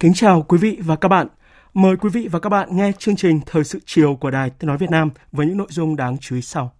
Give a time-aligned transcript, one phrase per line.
[0.00, 1.26] Kính chào quý vị và các bạn.
[1.74, 4.68] Mời quý vị và các bạn nghe chương trình Thời sự chiều của Đài Tiếng
[4.68, 6.72] Nói Việt Nam với những nội dung đáng chú ý sau.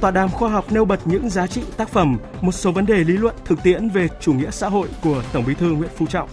[0.00, 3.04] Tọa đàm khoa học nêu bật những giá trị tác phẩm, một số vấn đề
[3.04, 6.06] lý luận thực tiễn về chủ nghĩa xã hội của Tổng Bí thư Nguyễn Phú
[6.06, 6.28] Trọng.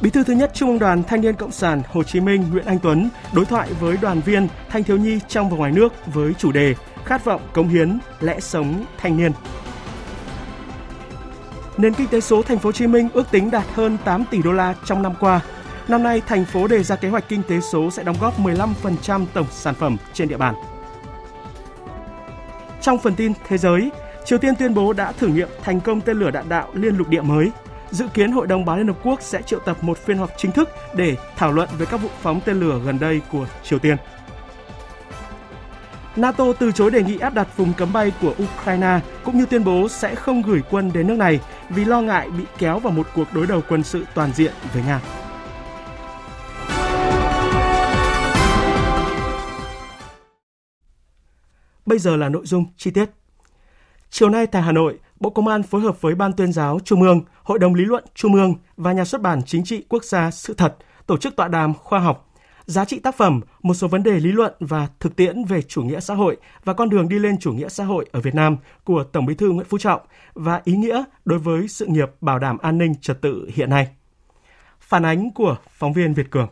[0.00, 2.64] Bí thư thứ nhất Trung ương Đoàn Thanh niên Cộng sản Hồ Chí Minh Nguyễn
[2.64, 6.34] Anh Tuấn đối thoại với đoàn viên thanh thiếu nhi trong và ngoài nước với
[6.38, 9.32] chủ đề Khát vọng cống hiến, lẽ sống thanh niên.
[11.76, 14.42] Nền kinh tế số thành phố Hồ Chí Minh ước tính đạt hơn 8 tỷ
[14.42, 15.40] đô la trong năm qua.
[15.88, 19.26] Năm nay, thành phố đề ra kế hoạch kinh tế số sẽ đóng góp 15%
[19.34, 20.54] tổng sản phẩm trên địa bàn.
[22.80, 23.90] Trong phần tin thế giới,
[24.24, 27.08] Triều Tiên tuyên bố đã thử nghiệm thành công tên lửa đạn đạo liên lục
[27.08, 27.50] địa mới
[27.90, 30.52] Dự kiến Hội đồng Bảo Liên Hợp Quốc sẽ triệu tập một phiên họp chính
[30.52, 33.96] thức để thảo luận về các vụ phóng tên lửa gần đây của Triều Tiên.
[36.16, 39.64] NATO từ chối đề nghị áp đặt vùng cấm bay của Ukraine cũng như tuyên
[39.64, 43.06] bố sẽ không gửi quân đến nước này vì lo ngại bị kéo vào một
[43.14, 45.00] cuộc đối đầu quân sự toàn diện với Nga.
[51.86, 53.10] Bây giờ là nội dung chi tiết.
[54.10, 57.02] Chiều nay tại Hà Nội, Bộ Công an phối hợp với Ban tuyên giáo Trung
[57.02, 60.30] ương, Hội đồng lý luận Trung ương và Nhà xuất bản Chính trị Quốc gia
[60.30, 62.26] Sự thật tổ chức tọa đàm khoa học
[62.66, 65.82] giá trị tác phẩm, một số vấn đề lý luận và thực tiễn về chủ
[65.82, 68.56] nghĩa xã hội và con đường đi lên chủ nghĩa xã hội ở Việt Nam
[68.84, 70.00] của Tổng Bí thư Nguyễn Phú Trọng
[70.34, 73.88] và ý nghĩa đối với sự nghiệp bảo đảm an ninh trật tự hiện nay.
[74.80, 76.48] Phản ánh của phóng viên Việt Cường.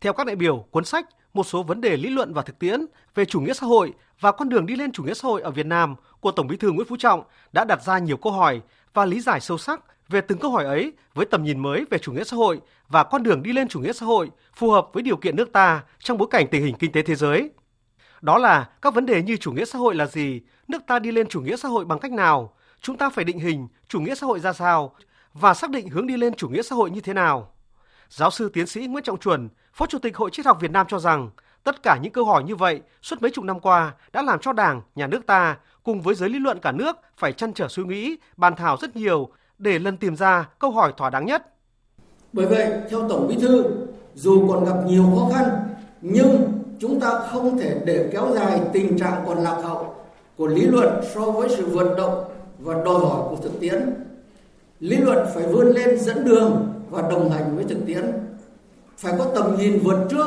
[0.00, 2.80] Theo các đại biểu, cuốn sách một số vấn đề lý luận và thực tiễn
[3.14, 5.50] về chủ nghĩa xã hội và con đường đi lên chủ nghĩa xã hội ở
[5.50, 8.60] Việt Nam của Tổng Bí thư Nguyễn Phú Trọng đã đặt ra nhiều câu hỏi
[8.94, 11.98] và lý giải sâu sắc về từng câu hỏi ấy với tầm nhìn mới về
[11.98, 14.88] chủ nghĩa xã hội và con đường đi lên chủ nghĩa xã hội phù hợp
[14.92, 17.50] với điều kiện nước ta trong bối cảnh tình hình kinh tế thế giới.
[18.20, 21.12] Đó là các vấn đề như chủ nghĩa xã hội là gì, nước ta đi
[21.12, 24.14] lên chủ nghĩa xã hội bằng cách nào, chúng ta phải định hình chủ nghĩa
[24.14, 24.94] xã hội ra sao
[25.34, 27.52] và xác định hướng đi lên chủ nghĩa xã hội như thế nào.
[28.08, 30.86] Giáo sư tiến sĩ Nguyễn Trọng Chuẩn, Phó Chủ tịch Hội Triết học Việt Nam
[30.88, 31.30] cho rằng,
[31.64, 34.52] tất cả những câu hỏi như vậy suốt mấy chục năm qua đã làm cho
[34.52, 37.84] Đảng, nhà nước ta cùng với giới lý luận cả nước phải chăn trở suy
[37.84, 39.28] nghĩ, bàn thảo rất nhiều
[39.58, 41.54] để lần tìm ra câu hỏi thỏa đáng nhất.
[42.32, 43.64] Bởi vậy, theo Tổng Bí thư,
[44.14, 45.48] dù còn gặp nhiều khó khăn,
[46.00, 49.94] nhưng chúng ta không thể để kéo dài tình trạng còn lạc hậu
[50.36, 52.24] của lý luận so với sự vận động
[52.58, 53.94] và đòi hỏi của thực tiễn.
[54.80, 58.29] Lý luận phải vươn lên dẫn đường và đồng hành với thực tiễn
[59.00, 60.26] phải có tầm nhìn vượt trước.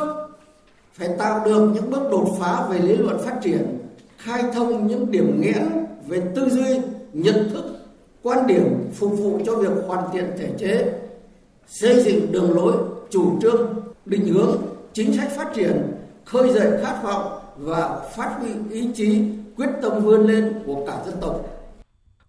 [0.94, 3.78] Phải tạo được những bước đột phá về lý luận phát triển,
[4.18, 6.80] khai thông những điểm nghẽn về tư duy,
[7.14, 7.64] nhận thức,
[8.24, 10.94] quan điểm phục vụ cho việc hoàn thiện thể chế,
[11.68, 12.74] xây dựng đường lối,
[13.10, 13.74] chủ trương,
[14.06, 14.62] định hướng,
[14.94, 15.92] chính sách phát triển,
[16.26, 19.22] khơi dậy khát vọng và phát huy ý chí,
[19.58, 21.53] quyết tâm vươn lên của cả dân tộc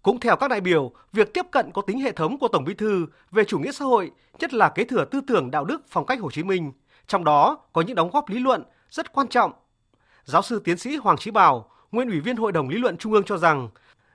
[0.05, 2.73] cũng theo các đại biểu, việc tiếp cận có tính hệ thống của Tổng Bí
[2.73, 6.05] thư về chủ nghĩa xã hội, nhất là kế thừa tư tưởng đạo đức phong
[6.05, 6.71] cách Hồ Chí Minh,
[7.07, 9.51] trong đó có những đóng góp lý luận rất quan trọng.
[10.25, 13.13] Giáo sư tiến sĩ Hoàng Chí Bảo, nguyên ủy viên Hội đồng lý luận Trung
[13.13, 13.69] ương cho rằng,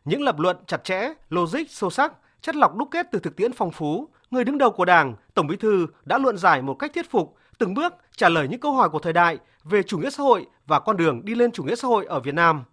[0.04, 3.52] những lập luận chặt chẽ, logic, sâu sắc, chất lọc đúc kết từ thực tiễn
[3.52, 6.90] phong phú, người đứng đầu của Đảng, Tổng Bí thư đã luận giải một cách
[6.94, 10.10] thuyết phục, từng bước trả lời những câu hỏi của thời đại về chủ nghĩa
[10.10, 12.64] xã hội và con đường đi lên chủ nghĩa xã hội ở Việt Nam.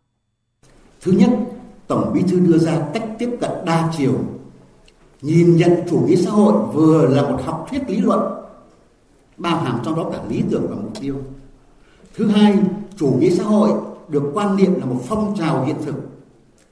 [1.01, 1.29] Thứ nhất,
[1.87, 4.13] Tổng Bí thư đưa ra cách tiếp cận đa chiều,
[5.21, 8.19] nhìn nhận chủ nghĩa xã hội vừa là một học thuyết lý luận,
[9.37, 11.15] bao hàm trong đó cả lý tưởng và mục tiêu.
[12.15, 12.59] Thứ hai,
[12.97, 13.69] chủ nghĩa xã hội
[14.07, 15.95] được quan niệm là một phong trào hiện thực.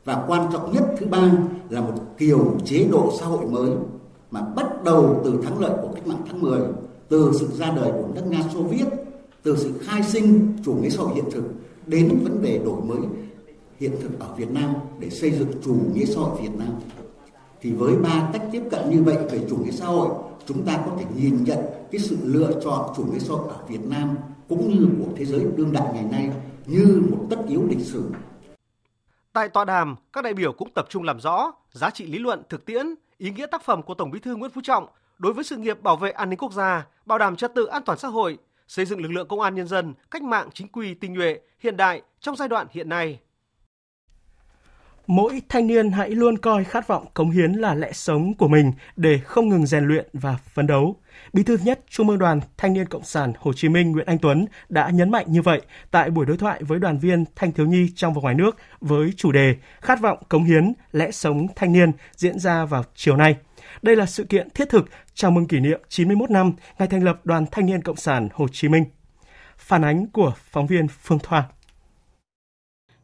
[0.06, 1.31] Và quan trọng nhất thứ ba
[1.69, 3.71] là một kiểu chế độ xã hội mới
[4.31, 6.59] mà bắt đầu từ thắng lợi của cách mạng tháng 10,
[7.09, 8.85] từ sự ra đời của nước Nga Xô Viết,
[9.44, 11.44] từ sự khai sinh chủ nghĩa xã hội hiện thực
[11.85, 12.97] đến vấn đề đổi mới
[13.80, 16.69] hiện thực ở Việt Nam để xây dựng chủ nghĩa xã hội Việt Nam
[17.62, 20.10] thì với ba cách tiếp cận như vậy về chủ nghĩa xã hội
[20.45, 21.60] chúng ta có thể nhìn nhận
[21.92, 24.18] cái sự lựa chọn chủ nghĩa xã hội ở Việt Nam
[24.50, 26.30] cũng như của thế giới đương đại ngày nay
[26.66, 28.12] như một tất yếu lịch sử.
[29.33, 32.44] Tại tọa đàm, các đại biểu cũng tập trung làm rõ giá trị lý luận
[32.50, 34.88] thực tiễn, ý nghĩa tác phẩm của Tổng Bí thư Nguyễn Phú Trọng
[35.18, 37.83] đối với sự nghiệp bảo vệ an ninh quốc gia, bảo đảm trật tự an
[37.86, 38.38] toàn xã hội,
[38.68, 41.78] xây dựng lực lượng công an nhân dân cách mạng chính quy tinh nhuệ, hiện
[41.78, 43.19] đại trong giai đoạn hiện nay.
[45.07, 48.72] Mỗi thanh niên hãy luôn coi khát vọng cống hiến là lẽ sống của mình
[48.96, 50.96] để không ngừng rèn luyện và phấn đấu.
[51.34, 54.18] Bí thư nhất Trung ương Đoàn Thanh niên Cộng sản Hồ Chí Minh Nguyễn Anh
[54.18, 55.62] Tuấn đã nhấn mạnh như vậy
[55.92, 59.13] tại buổi đối thoại với đoàn viên thanh thiếu nhi trong và ngoài nước với
[59.18, 63.36] chủ đề Khát vọng cống hiến lẽ sống thanh niên diễn ra vào chiều nay.
[63.81, 67.19] Đây là sự kiện thiết thực chào mừng kỷ niệm 91 năm ngày thành lập
[67.24, 68.86] Đoàn Thanh niên Cộng sản Hồ Chí Minh.
[69.57, 71.44] Phản ánh của phóng viên Phương Thoa.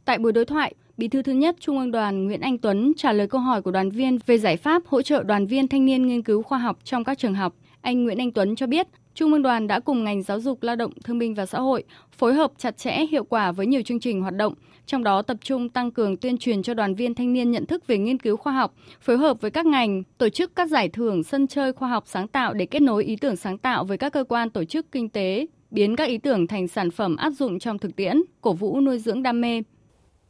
[0.06, 3.13] Tại buổi đối thoại, Bí thư thứ nhất Trung ương Đoàn Nguyễn Anh Tuấn trả
[3.13, 6.07] lời câu hỏi của đoàn viên về giải pháp hỗ trợ đoàn viên thanh niên
[6.07, 7.55] nghiên cứu khoa học trong các trường học.
[7.81, 10.75] Anh Nguyễn Anh Tuấn cho biết, Trung ương đoàn đã cùng ngành giáo dục lao
[10.75, 13.99] động thương binh và xã hội phối hợp chặt chẽ hiệu quả với nhiều chương
[13.99, 14.53] trình hoạt động,
[14.85, 17.88] trong đó tập trung tăng cường tuyên truyền cho đoàn viên thanh niên nhận thức
[17.88, 21.23] về nghiên cứu khoa học, phối hợp với các ngành, tổ chức các giải thưởng
[21.23, 24.13] sân chơi khoa học sáng tạo để kết nối ý tưởng sáng tạo với các
[24.13, 27.59] cơ quan tổ chức kinh tế, biến các ý tưởng thành sản phẩm áp dụng
[27.59, 29.61] trong thực tiễn, cổ vũ nuôi dưỡng đam mê,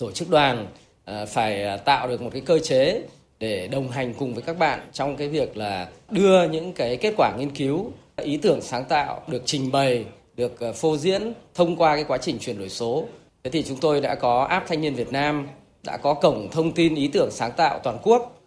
[0.01, 0.67] tổ chức đoàn
[1.05, 3.01] à, phải à, tạo được một cái cơ chế
[3.39, 7.13] để đồng hành cùng với các bạn trong cái việc là đưa những cái kết
[7.17, 10.05] quả nghiên cứu, ý tưởng sáng tạo được trình bày,
[10.35, 13.05] được à, phô diễn thông qua cái quá trình chuyển đổi số.
[13.43, 15.47] Thế thì chúng tôi đã có app thanh niên Việt Nam,
[15.83, 18.37] đã có cổng thông tin ý tưởng sáng tạo toàn quốc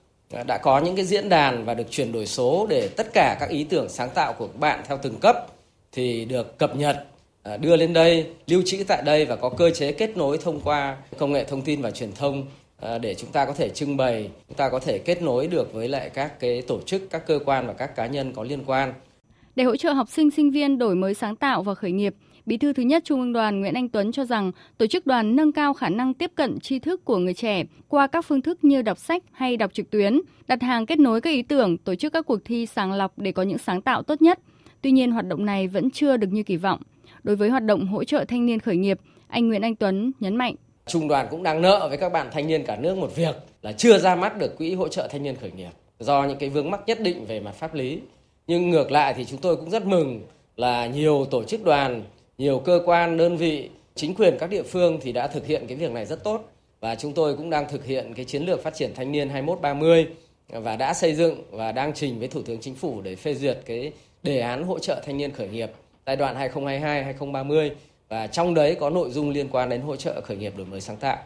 [0.46, 3.48] đã có những cái diễn đàn và được chuyển đổi số để tất cả các
[3.48, 5.46] ý tưởng sáng tạo của các bạn theo từng cấp
[5.92, 7.06] thì được cập nhật
[7.44, 10.60] À, đưa lên đây, lưu trữ tại đây và có cơ chế kết nối thông
[10.60, 12.46] qua công nghệ thông tin và truyền thông
[12.80, 15.72] à, để chúng ta có thể trưng bày, chúng ta có thể kết nối được
[15.72, 18.60] với lại các cái tổ chức, các cơ quan và các cá nhân có liên
[18.66, 18.92] quan.
[19.56, 22.14] Để hỗ trợ học sinh sinh viên đổi mới sáng tạo và khởi nghiệp,
[22.46, 25.36] Bí thư thứ nhất Trung ương Đoàn Nguyễn Anh Tuấn cho rằng tổ chức đoàn
[25.36, 28.64] nâng cao khả năng tiếp cận tri thức của người trẻ qua các phương thức
[28.64, 31.94] như đọc sách hay đọc trực tuyến, đặt hàng kết nối các ý tưởng, tổ
[31.94, 34.38] chức các cuộc thi sàng lọc để có những sáng tạo tốt nhất.
[34.82, 36.80] Tuy nhiên, hoạt động này vẫn chưa được như kỳ vọng.
[37.24, 40.36] Đối với hoạt động hỗ trợ thanh niên khởi nghiệp, anh Nguyễn Anh Tuấn nhấn
[40.36, 40.54] mạnh.
[40.86, 43.72] Trung đoàn cũng đang nợ với các bạn thanh niên cả nước một việc là
[43.72, 46.70] chưa ra mắt được quỹ hỗ trợ thanh niên khởi nghiệp do những cái vướng
[46.70, 48.00] mắc nhất định về mặt pháp lý.
[48.46, 50.20] Nhưng ngược lại thì chúng tôi cũng rất mừng
[50.56, 52.02] là nhiều tổ chức đoàn,
[52.38, 55.76] nhiều cơ quan, đơn vị, chính quyền các địa phương thì đã thực hiện cái
[55.76, 56.50] việc này rất tốt
[56.80, 60.06] và chúng tôi cũng đang thực hiện cái chiến lược phát triển thanh niên 2130
[60.48, 63.58] và đã xây dựng và đang trình với Thủ tướng Chính phủ để phê duyệt
[63.66, 63.92] cái
[64.22, 65.70] đề án hỗ trợ thanh niên khởi nghiệp
[66.06, 67.70] giai đoạn 2022-2030
[68.08, 70.80] và trong đấy có nội dung liên quan đến hỗ trợ khởi nghiệp đổi mới
[70.80, 71.16] sáng tạo.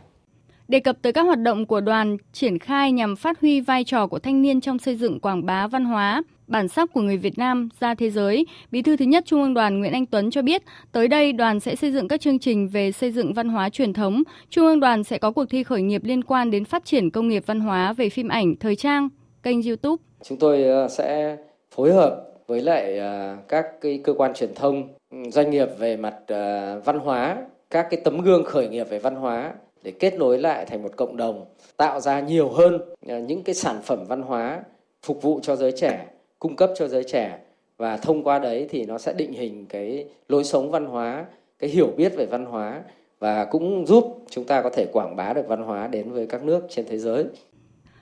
[0.68, 4.06] Đề cập tới các hoạt động của đoàn triển khai nhằm phát huy vai trò
[4.06, 7.38] của thanh niên trong xây dựng quảng bá văn hóa, bản sắc của người Việt
[7.38, 10.42] Nam ra thế giới, Bí thư thứ nhất Trung ương Đoàn Nguyễn Anh Tuấn cho
[10.42, 13.68] biết, tới đây đoàn sẽ xây dựng các chương trình về xây dựng văn hóa
[13.68, 14.22] truyền thống.
[14.50, 17.28] Trung ương đoàn sẽ có cuộc thi khởi nghiệp liên quan đến phát triển công
[17.28, 19.08] nghiệp văn hóa về phim ảnh, thời trang,
[19.42, 20.02] kênh YouTube.
[20.24, 21.36] Chúng tôi ờ, sẽ
[21.74, 25.96] phối hợp với lại à, các cái cơ quan truyền thông, ừ, doanh nghiệp về
[25.96, 30.14] mặt à, văn hóa, các cái tấm gương khởi nghiệp về văn hóa để kết
[30.14, 31.44] nối lại thành một cộng đồng,
[31.76, 32.78] tạo ra nhiều hơn
[33.08, 34.62] à, những cái sản phẩm văn hóa
[35.02, 36.06] phục vụ cho giới trẻ,
[36.38, 37.38] cung cấp cho giới trẻ
[37.76, 41.24] và thông qua đấy thì nó sẽ định hình cái lối sống văn hóa,
[41.58, 42.82] cái hiểu biết về văn hóa
[43.18, 46.44] và cũng giúp chúng ta có thể quảng bá được văn hóa đến với các
[46.44, 47.24] nước trên thế giới.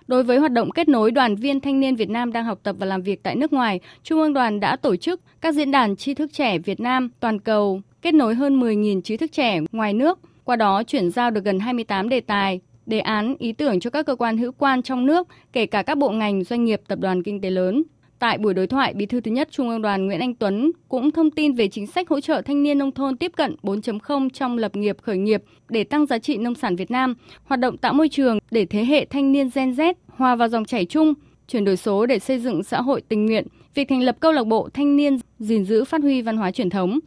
[0.07, 2.77] Đối với hoạt động kết nối đoàn viên thanh niên Việt Nam đang học tập
[2.79, 5.97] và làm việc tại nước ngoài, Trung ương đoàn đã tổ chức các diễn đàn
[5.97, 9.93] tri thức trẻ Việt Nam toàn cầu, kết nối hơn 10.000 trí thức trẻ ngoài
[9.93, 13.91] nước, qua đó chuyển giao được gần 28 đề tài, đề án, ý tưởng cho
[13.91, 16.99] các cơ quan hữu quan trong nước, kể cả các bộ ngành, doanh nghiệp, tập
[16.99, 17.83] đoàn kinh tế lớn.
[18.19, 21.11] Tại buổi đối thoại, Bí thư thứ nhất Trung ương Đoàn Nguyễn Anh Tuấn cũng
[21.11, 24.59] thông tin về chính sách hỗ trợ thanh niên nông thôn tiếp cận 4.0 trong
[24.59, 27.93] lập nghiệp khởi nghiệp để tăng giá trị nông sản Việt Nam, hoạt động tạo
[27.93, 31.15] môi trường để thế hệ thanh niên Gen Z hòa vào dòng chảy chung,
[31.49, 34.47] chuyển đổi số để xây dựng xã hội tình nguyện, việc thành lập câu lạc
[34.47, 36.99] bộ thanh niên gìn giữ phát huy văn hóa truyền thống.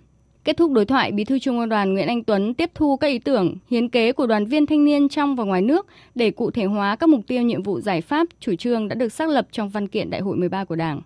[0.43, 3.07] Kết thúc đối thoại, Bí thư Trung ương Đoàn Nguyễn Anh Tuấn tiếp thu các
[3.07, 6.51] ý tưởng, hiến kế của đoàn viên thanh niên trong và ngoài nước để cụ
[6.51, 9.47] thể hóa các mục tiêu nhiệm vụ giải pháp, chủ trương đã được xác lập
[9.51, 11.01] trong văn kiện Đại hội 13 của Đảng.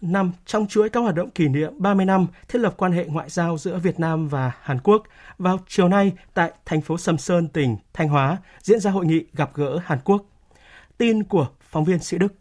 [0.00, 3.28] Năm trong chuỗi các hoạt động kỷ niệm 30 năm thiết lập quan hệ ngoại
[3.30, 5.02] giao giữa Việt Nam và Hàn Quốc,
[5.38, 9.24] vào chiều nay tại thành phố Sầm Sơn, tỉnh Thanh Hóa diễn ra hội nghị
[9.32, 10.24] gặp gỡ Hàn Quốc.
[10.98, 12.34] Tin của phóng viên Sĩ Đức.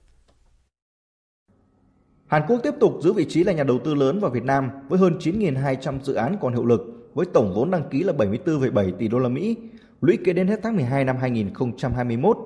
[2.28, 4.70] Hàn Quốc tiếp tục giữ vị trí là nhà đầu tư lớn vào Việt Nam
[4.90, 8.92] với hơn 9.200 dự án còn hiệu lực với tổng vốn đăng ký là 74,7
[8.92, 9.56] tỷ đô la Mỹ,
[10.02, 12.38] lũy kế đến hết tháng 12 năm 2021.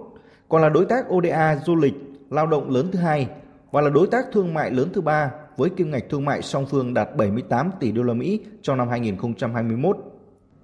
[0.50, 1.94] còn là đối tác ODA du lịch
[2.30, 3.28] lao động lớn thứ hai
[3.72, 6.66] và là đối tác thương mại lớn thứ ba với kim ngạch thương mại song
[6.70, 9.98] phương đạt 78 tỷ đô la Mỹ trong năm 2021.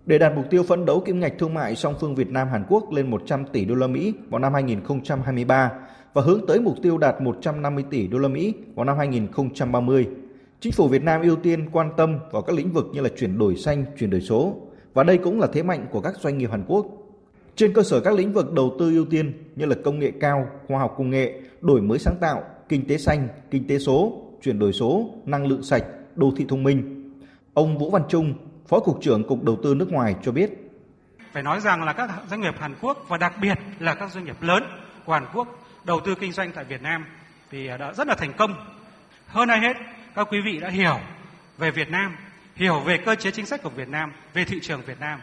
[0.06, 2.64] Để đạt mục tiêu phấn đấu kim ngạch thương mại song phương Việt Nam Hàn
[2.70, 5.72] Quốc lên 100 tỷ đô la Mỹ vào năm 2023
[6.16, 10.08] và hướng tới mục tiêu đạt 150 tỷ đô la Mỹ vào năm 2030.
[10.60, 13.38] Chính phủ Việt Nam ưu tiên quan tâm vào các lĩnh vực như là chuyển
[13.38, 14.56] đổi xanh, chuyển đổi số
[14.94, 16.86] và đây cũng là thế mạnh của các doanh nghiệp Hàn Quốc.
[17.56, 20.48] Trên cơ sở các lĩnh vực đầu tư ưu tiên như là công nghệ cao,
[20.68, 24.60] khoa học công nghệ, đổi mới sáng tạo, kinh tế xanh, kinh tế số, chuyển
[24.60, 25.84] đổi số, năng lượng sạch,
[26.16, 27.12] đô thị thông minh.
[27.54, 28.34] Ông Vũ Văn Trung,
[28.68, 30.50] Phó Cục trưởng Cục Đầu tư nước ngoài cho biết.
[31.34, 34.26] Phải nói rằng là các doanh nghiệp Hàn Quốc và đặc biệt là các doanh
[34.26, 34.64] nghiệp lớn
[35.06, 37.06] của Hàn Quốc đầu tư kinh doanh tại Việt Nam
[37.52, 38.66] thì à, đã rất là thành công.
[39.28, 39.74] Hơn ai hết,
[40.16, 41.00] các quý vị đã hiểu
[41.58, 42.16] về Việt Nam,
[42.56, 45.20] hiểu về cơ chế chính sách của Việt Nam, về thị trường Việt Nam.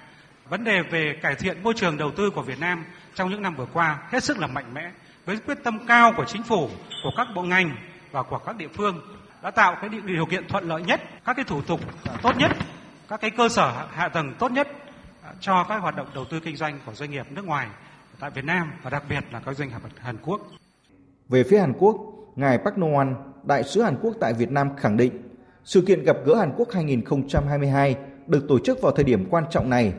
[0.49, 3.55] Vấn đề về cải thiện môi trường đầu tư của Việt Nam trong những năm
[3.55, 4.91] vừa qua hết sức là mạnh mẽ
[5.25, 6.71] với quyết tâm cao của chính phủ,
[7.03, 7.77] của các bộ ngành
[8.11, 9.01] và của các địa phương
[9.43, 12.51] đã tạo cái điều kiện thuận lợi nhất, các cái thủ tục à, tốt nhất,
[13.09, 14.69] các cái cơ sở hạ tầng tốt nhất
[15.23, 17.69] à, cho các hoạt động đầu tư kinh doanh của doanh nghiệp nước ngoài
[18.23, 20.41] tại Việt Nam và đặc biệt là các doanh nghiệp Hàn Quốc.
[21.29, 21.97] Về phía Hàn Quốc,
[22.37, 23.15] ngài Park No-an,
[23.45, 25.13] đại sứ Hàn Quốc tại Việt Nam khẳng định
[25.65, 29.71] sự kiện gặp gỡ Hàn Quốc 2022 được tổ chức vào thời điểm quan trọng
[29.71, 29.93] này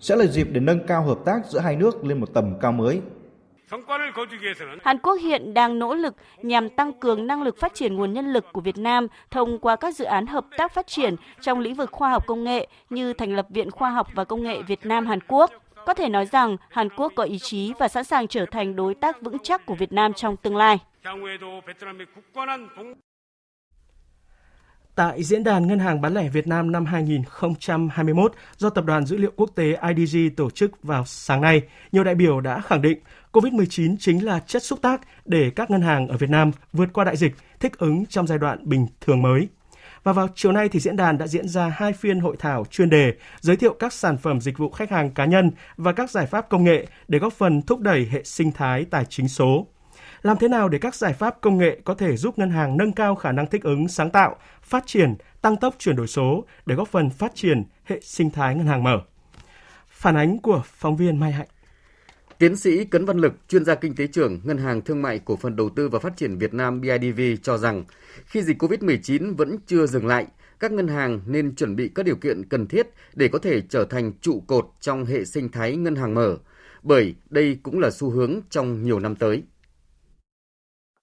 [0.00, 2.72] sẽ là dịp để nâng cao hợp tác giữa hai nước lên một tầm cao
[2.72, 3.00] mới.
[4.82, 8.32] Hàn Quốc hiện đang nỗ lực nhằm tăng cường năng lực phát triển nguồn nhân
[8.32, 11.74] lực của Việt Nam thông qua các dự án hợp tác phát triển trong lĩnh
[11.74, 14.86] vực khoa học công nghệ như thành lập Viện Khoa học và Công nghệ Việt
[14.86, 15.50] Nam Hàn Quốc.
[15.90, 18.94] Có thể nói rằng Hàn Quốc có ý chí và sẵn sàng trở thành đối
[18.94, 20.78] tác vững chắc của Việt Nam trong tương lai.
[24.94, 29.16] Tại Diễn đàn Ngân hàng Bán lẻ Việt Nam năm 2021 do Tập đoàn Dữ
[29.16, 32.98] liệu Quốc tế IDG tổ chức vào sáng nay, nhiều đại biểu đã khẳng định
[33.32, 37.04] COVID-19 chính là chất xúc tác để các ngân hàng ở Việt Nam vượt qua
[37.04, 39.48] đại dịch, thích ứng trong giai đoạn bình thường mới.
[40.04, 42.90] Và vào chiều nay thì diễn đàn đã diễn ra hai phiên hội thảo chuyên
[42.90, 46.26] đề giới thiệu các sản phẩm dịch vụ khách hàng cá nhân và các giải
[46.26, 49.66] pháp công nghệ để góp phần thúc đẩy hệ sinh thái tài chính số.
[50.22, 52.92] Làm thế nào để các giải pháp công nghệ có thể giúp ngân hàng nâng
[52.92, 56.74] cao khả năng thích ứng, sáng tạo, phát triển, tăng tốc chuyển đổi số để
[56.74, 59.00] góp phần phát triển hệ sinh thái ngân hàng mở?
[59.90, 61.48] Phản ánh của phóng viên Mai Hạnh.
[62.40, 65.36] Tiến sĩ Cấn Văn Lực, chuyên gia kinh tế trưởng Ngân hàng Thương mại Cổ
[65.36, 67.84] phần Đầu tư và Phát triển Việt Nam BIDV cho rằng,
[68.24, 70.26] khi dịch COVID-19 vẫn chưa dừng lại,
[70.60, 73.84] các ngân hàng nên chuẩn bị các điều kiện cần thiết để có thể trở
[73.84, 76.36] thành trụ cột trong hệ sinh thái ngân hàng mở,
[76.82, 79.42] bởi đây cũng là xu hướng trong nhiều năm tới.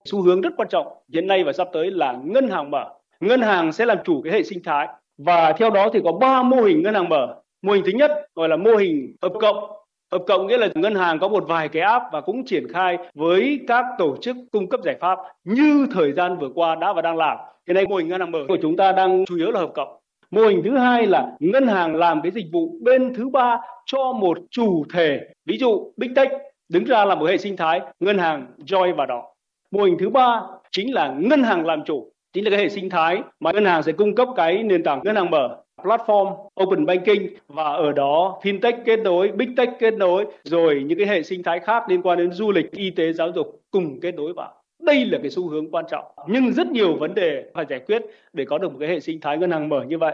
[0.06, 2.84] Xu hướng rất quan trọng hiện nay và sắp tới là ngân hàng mở.
[3.20, 6.44] Ngân hàng sẽ làm chủ cái hệ sinh thái và theo đó thì có 3
[6.44, 7.42] mô hình ngân hàng mở.
[7.62, 9.77] Mô hình thứ nhất gọi là mô hình hợp cộng
[10.12, 12.98] Hợp cộng nghĩa là ngân hàng có một vài cái app và cũng triển khai
[13.16, 17.02] với các tổ chức cung cấp giải pháp như thời gian vừa qua đã và
[17.02, 17.38] đang làm.
[17.68, 19.72] Hiện nay mô hình ngân hàng mở của chúng ta đang chủ yếu là hợp
[19.74, 19.98] cộng.
[20.32, 24.14] Mô hình thứ hai là ngân hàng làm cái dịch vụ bên thứ ba cho
[24.14, 26.32] một chủ thể, ví dụ Big Tech
[26.70, 29.24] đứng ra là một hệ sinh thái, ngân hàng join vào đó.
[29.72, 32.90] Mô hình thứ ba chính là ngân hàng làm chủ, chính là cái hệ sinh
[32.90, 36.86] thái mà ngân hàng sẽ cung cấp cái nền tảng ngân hàng mở platform open
[36.86, 41.24] banking và ở đó fintech kết nối, big tech kết nối rồi những cái hệ
[41.24, 44.34] sinh thái khác liên quan đến du lịch, y tế, giáo dục cùng kết nối
[44.34, 44.54] vào.
[44.84, 48.02] Đây là cái xu hướng quan trọng nhưng rất nhiều vấn đề phải giải quyết
[48.34, 50.14] để có được một cái hệ sinh thái ngân hàng mở như vậy.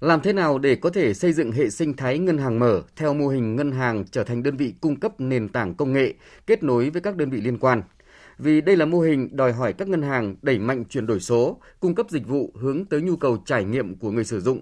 [0.00, 3.14] Làm thế nào để có thể xây dựng hệ sinh thái ngân hàng mở theo
[3.14, 6.14] mô hình ngân hàng trở thành đơn vị cung cấp nền tảng công nghệ
[6.46, 7.82] kết nối với các đơn vị liên quan?
[8.38, 11.60] Vì đây là mô hình đòi hỏi các ngân hàng đẩy mạnh chuyển đổi số,
[11.80, 14.60] cung cấp dịch vụ hướng tới nhu cầu trải nghiệm của người sử dụng.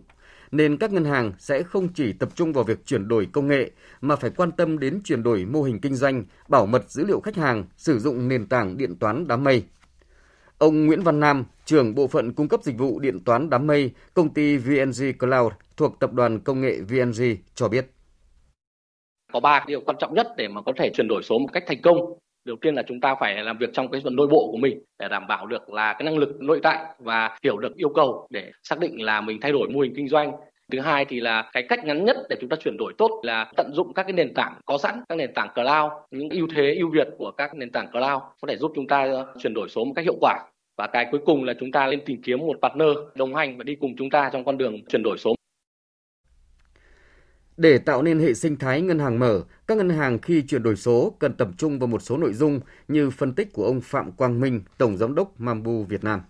[0.51, 3.71] Nên các ngân hàng sẽ không chỉ tập trung vào việc chuyển đổi công nghệ
[4.01, 7.21] mà phải quan tâm đến chuyển đổi mô hình kinh doanh, bảo mật dữ liệu
[7.21, 9.65] khách hàng, sử dụng nền tảng điện toán đám mây.
[10.59, 13.93] Ông Nguyễn Văn Nam, trưởng bộ phận cung cấp dịch vụ điện toán đám mây,
[14.15, 17.23] công ty VNG Cloud thuộc tập đoàn công nghệ VNG
[17.55, 17.87] cho biết.
[19.33, 21.65] Có ba điều quan trọng nhất để mà có thể chuyển đổi số một cách
[21.67, 21.97] thành công
[22.45, 24.83] đầu tiên là chúng ta phải làm việc trong cái phần nội bộ của mình
[24.99, 28.27] để đảm bảo được là cái năng lực nội tại và hiểu được yêu cầu
[28.31, 30.33] để xác định là mình thay đổi mô hình kinh doanh.
[30.73, 33.53] Thứ hai thì là cái cách ngắn nhất để chúng ta chuyển đổi tốt là
[33.57, 36.75] tận dụng các cái nền tảng có sẵn, các nền tảng cloud, những ưu thế,
[36.75, 39.69] ưu việt của các nền tảng cloud có thể giúp chúng ta ờ, chuyển đổi
[39.69, 40.39] số một cách hiệu quả.
[40.79, 43.65] Và cái cuối cùng là chúng ta nên tìm kiếm một partner đồng hành và
[43.65, 45.35] đi cùng chúng ta trong con đường chuyển đổi số
[47.57, 50.77] để tạo nên hệ sinh thái ngân hàng mở, các ngân hàng khi chuyển đổi
[50.77, 54.13] số cần tập trung vào một số nội dung như phân tích của ông Phạm
[54.13, 56.21] Quang Minh, Tổng Giám đốc Mambu Việt Nam.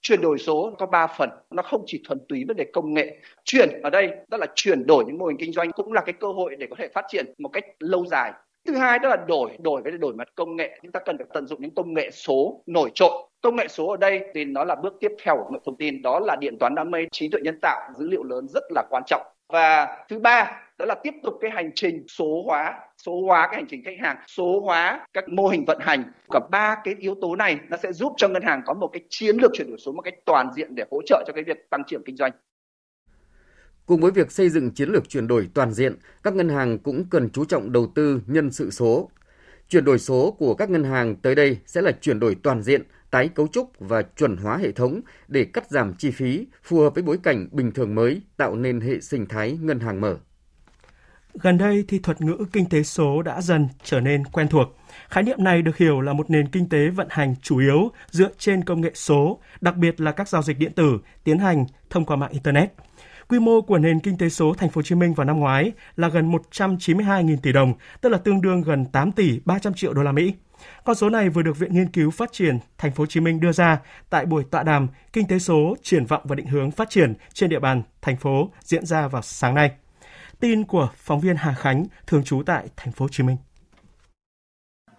[0.00, 3.20] Chuyển đổi số có 3 phần, nó không chỉ thuần túy vấn đề công nghệ.
[3.44, 6.12] Chuyển ở đây đó là chuyển đổi những mô hình kinh doanh cũng là cái
[6.20, 8.32] cơ hội để có thể phát triển một cách lâu dài
[8.66, 10.78] Thứ hai đó là đổi, đổi với đổi mặt công nghệ.
[10.82, 13.10] Chúng ta cần phải tận dụng những công nghệ số nổi trội.
[13.42, 15.76] Công nghệ số ở đây thì nó là bước tiếp theo của công nghệ thông
[15.76, 18.62] tin, đó là điện toán đám mây, trí tuệ nhân tạo, dữ liệu lớn rất
[18.70, 19.35] là quan trọng.
[19.48, 23.56] Và thứ ba đó là tiếp tục cái hành trình số hóa số hóa cái
[23.56, 27.14] hành trình khách hàng số hóa các mô hình vận hành cả ba cái yếu
[27.20, 29.78] tố này nó sẽ giúp cho ngân hàng có một cái chiến lược chuyển đổi
[29.78, 32.32] số một cách toàn diện để hỗ trợ cho cái việc tăng trưởng kinh doanh
[33.86, 37.04] Cùng với việc xây dựng chiến lược chuyển đổi toàn diện, các ngân hàng cũng
[37.10, 39.10] cần chú trọng đầu tư nhân sự số.
[39.68, 42.82] Chuyển đổi số của các ngân hàng tới đây sẽ là chuyển đổi toàn diện,
[43.10, 46.94] tái cấu trúc và chuẩn hóa hệ thống để cắt giảm chi phí, phù hợp
[46.94, 50.16] với bối cảnh bình thường mới, tạo nên hệ sinh thái ngân hàng mở.
[51.40, 54.68] Gần đây thì thuật ngữ kinh tế số đã dần trở nên quen thuộc.
[55.08, 58.30] Khái niệm này được hiểu là một nền kinh tế vận hành chủ yếu dựa
[58.38, 62.04] trên công nghệ số, đặc biệt là các giao dịch điện tử tiến hành thông
[62.04, 62.72] qua mạng internet.
[63.28, 65.72] Quy mô của nền kinh tế số thành phố Hồ Chí Minh vào năm ngoái
[65.96, 70.02] là gần 192.000 tỷ đồng, tức là tương đương gần 8 tỷ 300 triệu đô
[70.02, 70.34] la Mỹ.
[70.84, 73.40] Con số này vừa được Viện Nghiên cứu Phát triển Thành phố Hồ Chí Minh
[73.40, 73.78] đưa ra
[74.10, 77.50] tại buổi tọa đàm Kinh tế số, triển vọng và định hướng phát triển trên
[77.50, 79.70] địa bàn thành phố diễn ra vào sáng nay.
[80.40, 83.36] Tin của phóng viên Hà Khánh, thường trú tại Thành phố Hồ Chí Minh.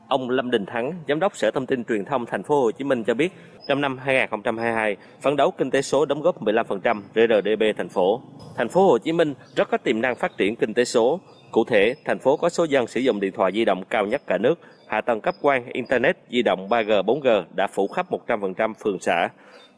[0.09, 2.83] Ông Lâm Đình Thắng, Giám đốc Sở Thông tin Truyền thông Thành phố Hồ Chí
[2.83, 3.31] Minh cho biết,
[3.67, 8.21] trong năm 2022, phấn đấu kinh tế số đóng góp 15% GRDP thành phố.
[8.57, 11.19] Thành phố Hồ Chí Minh rất có tiềm năng phát triển kinh tế số.
[11.51, 14.21] Cụ thể, thành phố có số dân sử dụng điện thoại di động cao nhất
[14.27, 18.73] cả nước, hạ tầng cấp quan internet di động 3G, 4G đã phủ khắp 100%
[18.83, 19.29] phường xã.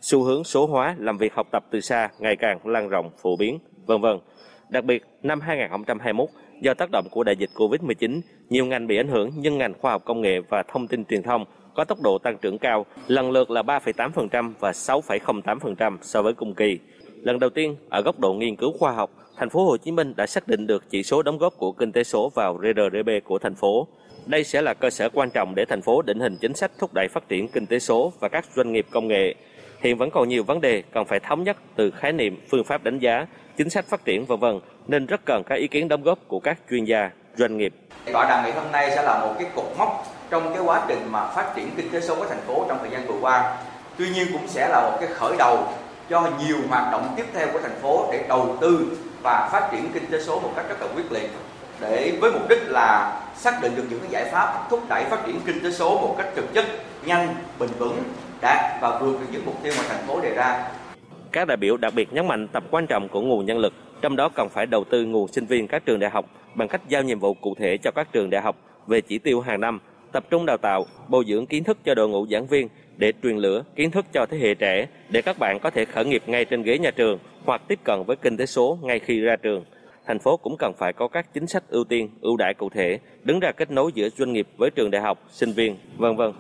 [0.02, 3.36] Xu hướng số hóa, làm việc học tập từ xa ngày càng lan rộng, phổ
[3.36, 4.20] biến, vân vân.
[4.70, 6.30] Đặc biệt, năm 2021,
[6.62, 9.92] do tác động của đại dịch Covid-19, nhiều ngành bị ảnh hưởng nhưng ngành khoa
[9.92, 13.32] học công nghệ và thông tin truyền thông có tốc độ tăng trưởng cao, lần
[13.32, 16.80] lượt là 3,8% và 6,08% so với cùng kỳ.
[17.22, 20.14] Lần đầu tiên, ở góc độ nghiên cứu khoa học, thành phố Hồ Chí Minh
[20.18, 23.40] đã xác định được chỉ số đóng góp của kinh tế số vào GDP của
[23.40, 23.88] thành phố.
[24.26, 26.94] Đây sẽ là cơ sở quan trọng để thành phố định hình chính sách thúc
[26.94, 29.36] đẩy phát triển kinh tế số và các doanh nghiệp công nghệ.
[29.82, 32.84] Hiện vẫn còn nhiều vấn đề cần phải thống nhất từ khái niệm, phương pháp
[32.84, 33.26] đánh giá,
[33.58, 34.46] chính sách phát triển v.v.
[34.88, 37.74] nên rất cần các ý kiến đóng góp của các chuyên gia, doanh nghiệp.
[38.14, 41.00] Tọa đàm ngày hôm nay sẽ là một cái cột mốc trong cái quá trình
[41.12, 43.58] mà phát triển kinh tế số của thành phố trong thời gian vừa qua.
[43.98, 45.68] Tuy nhiên cũng sẽ là một cái khởi đầu
[46.10, 49.90] cho nhiều hoạt động tiếp theo của thành phố để đầu tư và phát triển
[49.94, 51.30] kinh tế số một cách rất là quyết liệt
[51.82, 55.26] để với mục đích là xác định được những cái giải pháp thúc đẩy phát
[55.26, 56.66] triển kinh tế số một cách thực chất,
[57.06, 58.04] nhanh, bền vững,
[58.42, 60.68] đạt và vượt được những mục tiêu mà thành phố đề ra.
[61.32, 64.16] Các đại biểu đặc biệt nhấn mạnh tầm quan trọng của nguồn nhân lực, trong
[64.16, 66.26] đó cần phải đầu tư nguồn sinh viên các trường đại học
[66.56, 68.56] bằng cách giao nhiệm vụ cụ thể cho các trường đại học
[68.88, 69.80] về chỉ tiêu hàng năm,
[70.12, 73.38] tập trung đào tạo, bồi dưỡng kiến thức cho đội ngũ giảng viên để truyền
[73.38, 76.46] lửa kiến thức cho thế hệ trẻ để các bạn có thể khởi nghiệp ngay
[76.46, 79.66] trên ghế nhà trường hoặc tiếp cận với kinh tế số ngay khi ra trường.
[80.06, 83.00] Thành phố cũng cần phải có các chính sách ưu tiên, ưu đãi cụ thể,
[83.24, 86.32] đứng ra kết nối giữa doanh nghiệp với trường đại học, sinh viên, vân vân.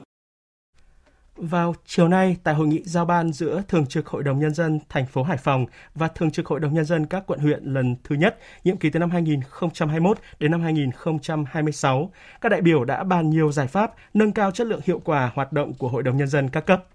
[1.41, 4.79] Vào chiều nay, tại hội nghị giao ban giữa Thường trực Hội đồng Nhân dân
[4.89, 7.95] thành phố Hải Phòng và Thường trực Hội đồng Nhân dân các quận huyện lần
[8.03, 13.29] thứ nhất, nhiệm kỳ từ năm 2021 đến năm 2026, các đại biểu đã bàn
[13.29, 16.27] nhiều giải pháp nâng cao chất lượng hiệu quả hoạt động của Hội đồng Nhân
[16.27, 16.85] dân các cấp.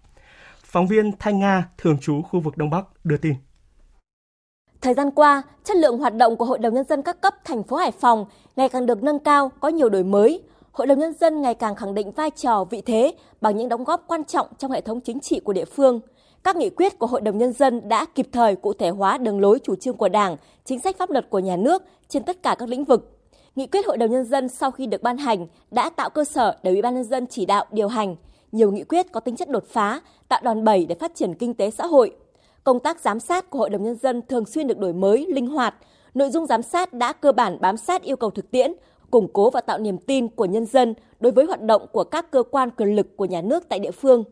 [0.64, 3.34] Phóng viên Thanh Nga, thường trú khu vực Đông Bắc, đưa tin.
[4.80, 7.62] Thời gian qua, chất lượng hoạt động của Hội đồng Nhân dân các cấp thành
[7.62, 8.24] phố Hải Phòng
[8.56, 10.42] ngày càng được nâng cao, có nhiều đổi mới,
[10.74, 13.84] Hội đồng Nhân dân ngày càng khẳng định vai trò, vị thế bằng những đóng
[13.84, 16.00] góp quan trọng trong hệ thống chính trị của địa phương.
[16.44, 19.40] Các nghị quyết của Hội đồng Nhân dân đã kịp thời cụ thể hóa đường
[19.40, 22.56] lối chủ trương của Đảng, chính sách pháp luật của nhà nước trên tất cả
[22.58, 23.18] các lĩnh vực.
[23.54, 26.56] Nghị quyết Hội đồng Nhân dân sau khi được ban hành đã tạo cơ sở
[26.62, 28.16] để Ủy ban Nhân dân chỉ đạo điều hành.
[28.52, 31.54] Nhiều nghị quyết có tính chất đột phá, tạo đòn bẩy để phát triển kinh
[31.54, 32.16] tế xã hội.
[32.64, 35.46] Công tác giám sát của Hội đồng Nhân dân thường xuyên được đổi mới, linh
[35.46, 35.74] hoạt.
[36.14, 38.72] Nội dung giám sát đã cơ bản bám sát yêu cầu thực tiễn,
[39.10, 42.30] củng cố và tạo niềm tin của nhân dân đối với hoạt động của các
[42.30, 44.24] cơ quan quyền lực của nhà nước tại địa phương.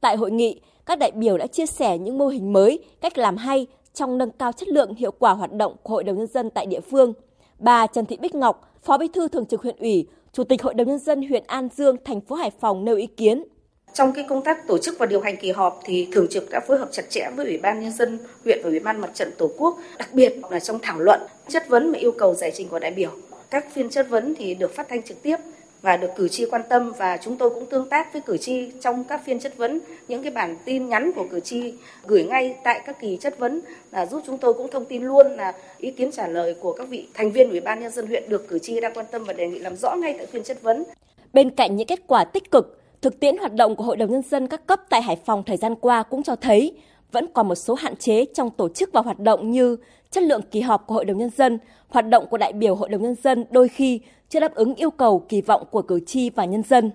[0.00, 3.36] Tại hội nghị, các đại biểu đã chia sẻ những mô hình mới, cách làm
[3.36, 6.50] hay trong nâng cao chất lượng hiệu quả hoạt động của Hội đồng Nhân dân
[6.50, 7.12] tại địa phương.
[7.58, 10.74] Bà Trần Thị Bích Ngọc, Phó Bí thư Thường trực huyện ủy, Chủ tịch Hội
[10.74, 13.44] đồng Nhân dân huyện An Dương, thành phố Hải Phòng nêu ý kiến.
[13.92, 16.60] Trong cái công tác tổ chức và điều hành kỳ họp thì thường trực đã
[16.68, 19.30] phối hợp chặt chẽ với Ủy ban Nhân dân huyện và Ủy ban Mặt trận
[19.38, 22.68] Tổ quốc, đặc biệt là trong thảo luận, chất vấn và yêu cầu giải trình
[22.68, 23.10] của đại biểu
[23.52, 25.36] các phiên chất vấn thì được phát thanh trực tiếp
[25.82, 28.70] và được cử tri quan tâm và chúng tôi cũng tương tác với cử tri
[28.80, 32.56] trong các phiên chất vấn những cái bản tin nhắn của cử tri gửi ngay
[32.64, 33.60] tại các kỳ chất vấn
[33.90, 36.88] là giúp chúng tôi cũng thông tin luôn là ý kiến trả lời của các
[36.88, 39.32] vị thành viên ủy ban nhân dân huyện được cử tri đang quan tâm và
[39.32, 40.84] đề nghị làm rõ ngay tại phiên chất vấn.
[41.32, 44.22] Bên cạnh những kết quả tích cực, thực tiễn hoạt động của Hội đồng nhân
[44.30, 46.74] dân các cấp tại Hải Phòng thời gian qua cũng cho thấy
[47.12, 49.76] vẫn còn một số hạn chế trong tổ chức và hoạt động như
[50.10, 52.88] chất lượng kỳ họp của Hội đồng Nhân dân, hoạt động của đại biểu Hội
[52.88, 56.30] đồng Nhân dân đôi khi chưa đáp ứng yêu cầu kỳ vọng của cử tri
[56.30, 56.90] và nhân dân.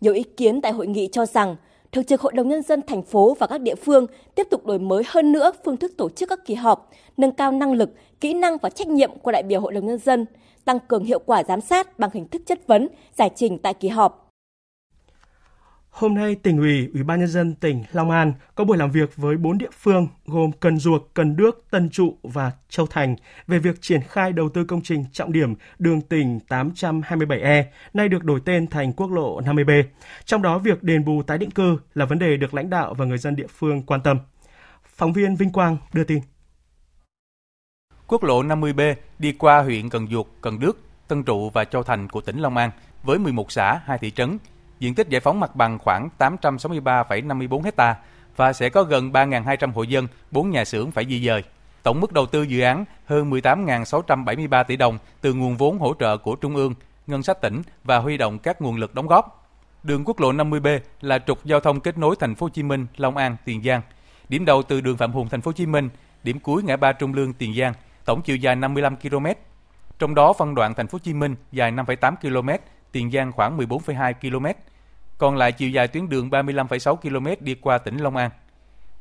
[0.00, 1.56] Nhiều ý kiến tại hội nghị cho rằng
[1.92, 4.78] Thường trực Hội đồng Nhân dân thành phố và các địa phương tiếp tục đổi
[4.78, 7.90] mới hơn nữa phương thức tổ chức các kỳ họp, nâng cao năng lực,
[8.20, 10.26] kỹ năng và trách nhiệm của đại biểu Hội đồng Nhân dân,
[10.64, 13.88] tăng cường hiệu quả giám sát bằng hình thức chất vấn, giải trình tại kỳ
[13.88, 14.23] họp.
[15.94, 19.16] Hôm nay, tỉnh ủy, Ủy ban nhân dân tỉnh Long An có buổi làm việc
[19.16, 23.58] với bốn địa phương gồm Cần Duộc, Cần Đước, Tân Trụ và Châu Thành về
[23.58, 28.40] việc triển khai đầu tư công trình trọng điểm đường tỉnh 827E, nay được đổi
[28.44, 29.82] tên thành quốc lộ 50B.
[30.24, 33.04] Trong đó, việc đền bù tái định cư là vấn đề được lãnh đạo và
[33.04, 34.18] người dân địa phương quan tâm.
[34.96, 36.20] Phóng viên Vinh Quang đưa tin.
[38.06, 40.78] Quốc lộ 50B đi qua huyện Cần Duộc, Cần Đước,
[41.08, 42.70] Tân Trụ và Châu Thành của tỉnh Long An
[43.02, 44.38] với 11 xã, 2 thị trấn
[44.78, 47.96] diện tích giải phóng mặt bằng khoảng 863,54 hecta
[48.36, 51.42] và sẽ có gần 3.200 hộ dân, 4 nhà xưởng phải di dời.
[51.82, 56.16] Tổng mức đầu tư dự án hơn 18.673 tỷ đồng từ nguồn vốn hỗ trợ
[56.16, 56.74] của Trung ương,
[57.06, 59.48] ngân sách tỉnh và huy động các nguồn lực đóng góp.
[59.82, 62.86] Đường quốc lộ 50B là trục giao thông kết nối thành phố Hồ Chí Minh,
[62.96, 63.80] Long An, Tiền Giang.
[64.28, 65.88] Điểm đầu từ đường Phạm Hùng thành phố Hồ Chí Minh,
[66.22, 67.72] điểm cuối ngã ba Trung Lương, Tiền Giang,
[68.04, 69.26] tổng chiều dài 55 km.
[69.98, 72.48] Trong đó phân đoạn thành phố Hồ Chí Minh dài 5,8 km,
[72.94, 74.46] Tiền Giang khoảng 14,2 km,
[75.18, 78.30] còn lại chiều dài tuyến đường 35,6 km đi qua tỉnh Long An.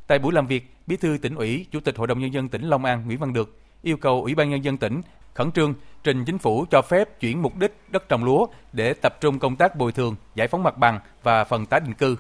[0.08, 2.62] Tại buổi làm việc, Bí thư tỉnh ủy, Chủ tịch Hội đồng nhân dân tỉnh
[2.62, 5.02] Long An Nguyễn Văn Được yêu cầu Ủy ban nhân dân tỉnh
[5.34, 9.18] khẩn trương trình chính phủ cho phép chuyển mục đích đất trồng lúa để tập
[9.22, 12.18] trung công tác bồi thường, giải phóng mặt bằng và phần tái định cư.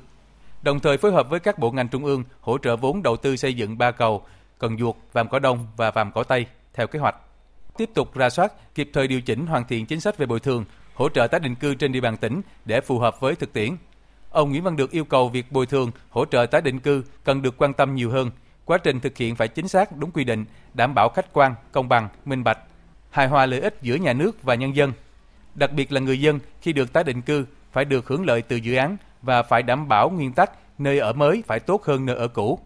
[0.62, 3.36] Đồng thời phối hợp với các bộ ngành trung ương hỗ trợ vốn đầu tư
[3.36, 4.26] xây dựng ba cầu
[4.60, 7.16] Cần Duộc, Vàm Cỏ Đông và Vàm Cỏ Tây theo kế hoạch.
[7.78, 10.66] Tiếp tục ra soát, kịp thời điều chỉnh hoàn thiện chính sách về bồi thường,
[10.94, 13.70] hỗ trợ tái định cư trên địa bàn tỉnh để phù hợp với thực tiễn.
[14.30, 17.42] Ông Nguyễn Văn Được yêu cầu việc bồi thường, hỗ trợ tái định cư cần
[17.42, 18.32] được quan tâm nhiều hơn.
[18.66, 21.90] Quá trình thực hiện phải chính xác, đúng quy định, đảm bảo khách quan, công
[21.90, 22.60] bằng, minh bạch,
[23.10, 24.94] hài hòa lợi ích giữa nhà nước và nhân dân.
[25.56, 28.56] Đặc biệt là người dân khi được tái định cư phải được hưởng lợi từ
[28.56, 32.16] dự án và phải đảm bảo nguyên tắc nơi ở mới phải tốt hơn nơi
[32.16, 32.60] ở cũ.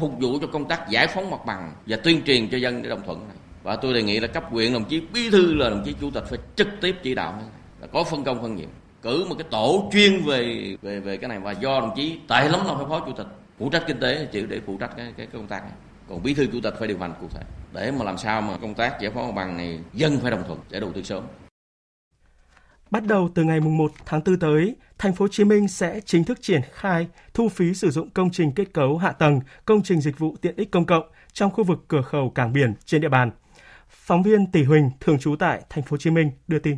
[0.00, 2.88] Phục vụ cho công tác giải phóng mặt bằng và tuyên truyền cho dân để
[2.88, 3.36] đồng thuận này.
[3.62, 6.10] Và tôi đề nghị là cấp huyện đồng chí bí thư là đồng chí chủ
[6.10, 7.42] tịch phải trực tiếp chỉ đạo
[7.80, 8.68] là có phân công phân nhiệm.
[9.02, 11.38] Cử một cái tổ chuyên về về về cái này.
[11.38, 13.26] Và do đồng chí tại lắm là phải phó chủ tịch
[13.58, 15.72] phụ trách kinh tế chịu để phụ trách cái cái công tác này.
[16.08, 17.42] Còn bí thư chủ tịch phải điều hành cụ thể.
[17.72, 20.44] Để mà làm sao mà công tác giải phóng mặt bằng này dân phải đồng
[20.46, 21.24] thuận để đầu tư sớm.
[22.90, 26.24] Bắt đầu từ ngày 1 tháng 4 tới, thành phố Hồ Chí Minh sẽ chính
[26.24, 30.00] thức triển khai thu phí sử dụng công trình kết cấu hạ tầng, công trình
[30.00, 33.08] dịch vụ tiện ích công cộng trong khu vực cửa khẩu cảng biển trên địa
[33.08, 33.30] bàn.
[33.88, 36.76] Phóng viên Tỷ Huỳnh thường trú tại thành phố Hồ Chí Minh đưa tin.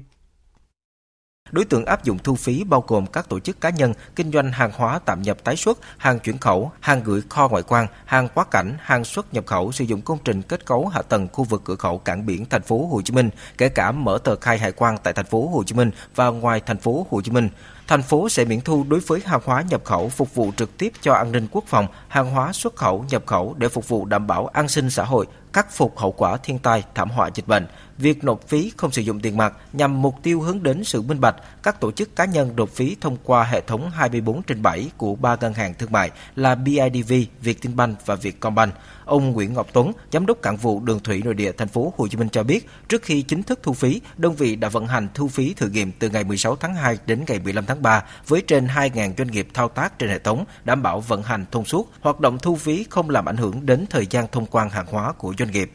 [1.53, 4.53] Đối tượng áp dụng thu phí bao gồm các tổ chức cá nhân kinh doanh
[4.53, 8.29] hàng hóa tạm nhập tái xuất, hàng chuyển khẩu, hàng gửi kho ngoại quan, hàng
[8.35, 11.45] quá cảnh, hàng xuất nhập khẩu sử dụng công trình kết cấu hạ tầng khu
[11.45, 14.59] vực cửa khẩu cảng biển thành phố Hồ Chí Minh, kể cả mở tờ khai
[14.59, 17.49] hải quan tại thành phố Hồ Chí Minh và ngoài thành phố Hồ Chí Minh.
[17.89, 20.93] Thành phố sẽ miễn thu đối với hàng hóa nhập khẩu phục vụ trực tiếp
[21.01, 24.27] cho an ninh quốc phòng, hàng hóa xuất khẩu nhập khẩu để phục vụ đảm
[24.27, 27.67] bảo an sinh xã hội, khắc phục hậu quả thiên tai, thảm họa dịch bệnh.
[27.99, 31.21] Việc nộp phí không sử dụng tiền mặt nhằm mục tiêu hướng đến sự minh
[31.21, 31.37] bạch.
[31.63, 35.15] Các tổ chức cá nhân nộp phí thông qua hệ thống 24 trên 7 của
[35.15, 38.75] ba ngân hàng thương mại là BIDV, Vietinbank và Vietcombank.
[39.05, 42.09] Ông Nguyễn Ngọc Tuấn, giám đốc cảng vụ đường thủy nội địa thành phố Hồ
[42.09, 45.09] Chí Minh cho biết, trước khi chính thức thu phí, đơn vị đã vận hành
[45.15, 48.43] thu phí thử nghiệm từ ngày 16 tháng 2 đến ngày 15 tháng 3 với
[48.47, 51.93] trên 2.000 doanh nghiệp thao tác trên hệ thống, đảm bảo vận hành thông suốt,
[52.01, 55.13] hoạt động thu phí không làm ảnh hưởng đến thời gian thông quan hàng hóa
[55.13, 55.69] của doanh nghiệp.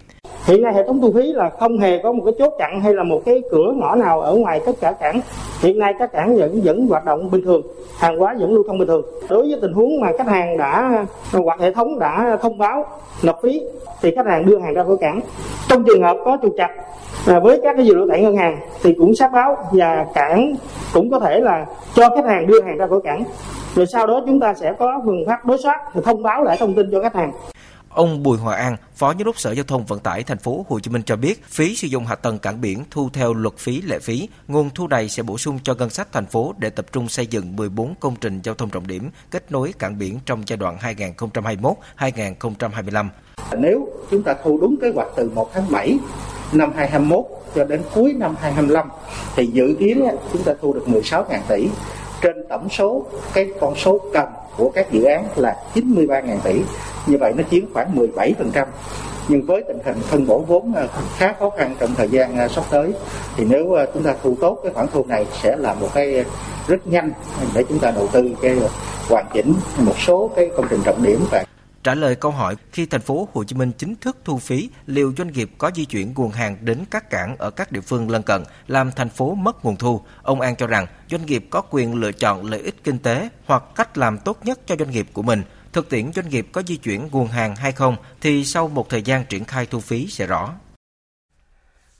[0.45, 2.93] Hiện nay hệ thống thu phí là không hề có một cái chốt chặn hay
[2.93, 5.21] là một cái cửa ngõ nào ở ngoài tất cả cảng.
[5.61, 7.61] Hiện nay các cảng vẫn vẫn hoạt động bình thường,
[7.99, 9.01] hàng hóa vẫn lưu thông bình thường.
[9.29, 12.85] Đối với tình huống mà khách hàng đã hoặc hệ thống đã thông báo
[13.23, 13.61] nộp phí
[14.01, 15.19] thì khách hàng đưa hàng ra khỏi cảng.
[15.69, 16.71] Trong trường hợp có trục trặc
[17.27, 20.55] à, với các cái dữ liệu tại ngân hàng thì cũng xác báo và cảng
[20.93, 23.23] cũng có thể là cho khách hàng đưa hàng ra khỏi cảng
[23.75, 26.73] rồi sau đó chúng ta sẽ có phương pháp đối soát thông báo lại thông
[26.73, 27.31] tin cho khách hàng
[27.97, 30.79] Ông Bùi Hòa An, Phó Giám đốc Sở Giao thông Vận tải thành phố Hồ
[30.79, 33.81] Chí Minh cho biết, phí sử dụng hạ tầng cảng biển thu theo luật phí
[33.81, 36.85] lệ phí, nguồn thu này sẽ bổ sung cho ngân sách thành phố để tập
[36.91, 40.43] trung xây dựng 14 công trình giao thông trọng điểm kết nối cảng biển trong
[40.47, 40.77] giai đoạn
[41.97, 43.07] 2021-2025.
[43.57, 45.97] Nếu chúng ta thu đúng kế hoạch từ 1 tháng 7
[46.51, 48.89] năm 2021 cho đến cuối năm 2025
[49.35, 51.67] thì dự kiến chúng ta thu được 16.000 tỷ
[52.21, 54.27] trên tổng số, cái con số cần
[54.57, 56.61] của các dự án là 93.000 tỷ.
[57.07, 58.65] Như vậy nó chiếm khoảng 17%
[59.29, 62.47] nhưng với tình hình phân bổ vốn ờ, khá khó khăn trong thời gian ờ,
[62.47, 62.93] sắp tới,
[63.35, 66.25] thì nếu ờ, chúng ta thu tốt cái khoản thu này sẽ là một cái
[66.67, 67.11] rất nhanh
[67.55, 68.55] để chúng ta đầu tư cái
[69.09, 71.43] hoàn chỉnh một số cái công trình trọng điểm và
[71.87, 75.13] Trả lời câu hỏi khi thành phố Hồ Chí Minh chính thức thu phí, liệu
[75.17, 78.23] doanh nghiệp có di chuyển nguồn hàng đến các cảng ở các địa phương lân
[78.23, 80.01] cận làm thành phố mất nguồn thu?
[80.23, 83.63] Ông An cho rằng doanh nghiệp có quyền lựa chọn lợi ích kinh tế hoặc
[83.75, 85.43] cách làm tốt nhất cho doanh nghiệp của mình.
[85.73, 89.01] Thực tiễn doanh nghiệp có di chuyển nguồn hàng hay không thì sau một thời
[89.01, 90.53] gian triển khai thu phí sẽ rõ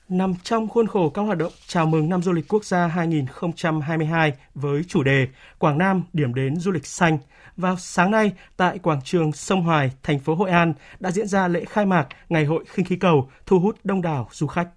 [0.10, 4.34] nằm trong khuôn khổ các hoạt động chào mừng năm du lịch quốc gia 2022
[4.56, 7.18] với chủ đề Quảng Nam điểm đến du lịch xanh.
[7.58, 11.48] Vào sáng nay tại quảng trường Sông Hoài, thành phố Hội An đã diễn ra
[11.48, 14.68] lễ khai mạc Ngày hội khinh khí cầu thu hút đông đảo du khách.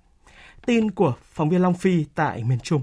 [0.67, 2.83] Tin của phóng viên Long Phi tại miền Trung.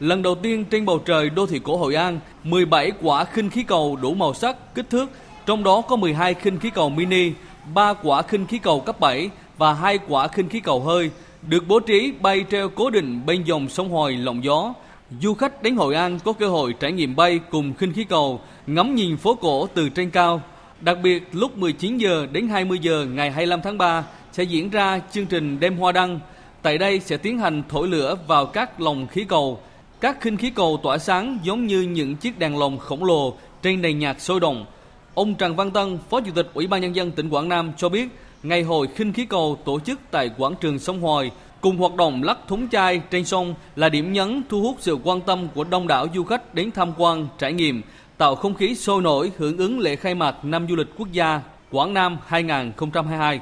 [0.00, 3.62] Lần đầu tiên trên bầu trời đô thị cổ Hội An, 17 quả khinh khí
[3.62, 5.10] cầu đủ màu sắc, kích thước,
[5.46, 7.32] trong đó có 12 khinh khí cầu mini,
[7.74, 11.10] 3 quả khinh khí cầu cấp 7 và hai quả khinh khí cầu hơi
[11.42, 14.74] được bố trí bay treo cố định bên dòng sông Hoài lộng gió.
[15.20, 18.40] Du khách đến Hội An có cơ hội trải nghiệm bay cùng khinh khí cầu,
[18.66, 20.42] ngắm nhìn phố cổ từ trên cao.
[20.80, 25.00] Đặc biệt lúc 19 giờ đến 20 giờ ngày 25 tháng 3 sẽ diễn ra
[25.12, 26.20] chương trình đêm hoa đăng.
[26.62, 29.60] Tại đây sẽ tiến hành thổi lửa vào các lồng khí cầu.
[30.00, 33.82] Các khinh khí cầu tỏa sáng giống như những chiếc đèn lồng khổng lồ trên
[33.82, 34.66] nền nhạc sôi động.
[35.14, 37.88] Ông Trần Văn Tân, Phó Chủ tịch Ủy ban Nhân dân tỉnh Quảng Nam cho
[37.88, 38.08] biết
[38.46, 41.30] Ngày hội khinh khí cầu tổ chức tại quảng trường sông Hoài
[41.60, 45.20] cùng hoạt động lắc thúng chai trên sông là điểm nhấn thu hút sự quan
[45.20, 47.82] tâm của đông đảo du khách đến tham quan, trải nghiệm,
[48.18, 51.40] tạo không khí sôi nổi hưởng ứng lễ khai mạc năm du lịch quốc gia
[51.70, 53.40] Quảng Nam 2022.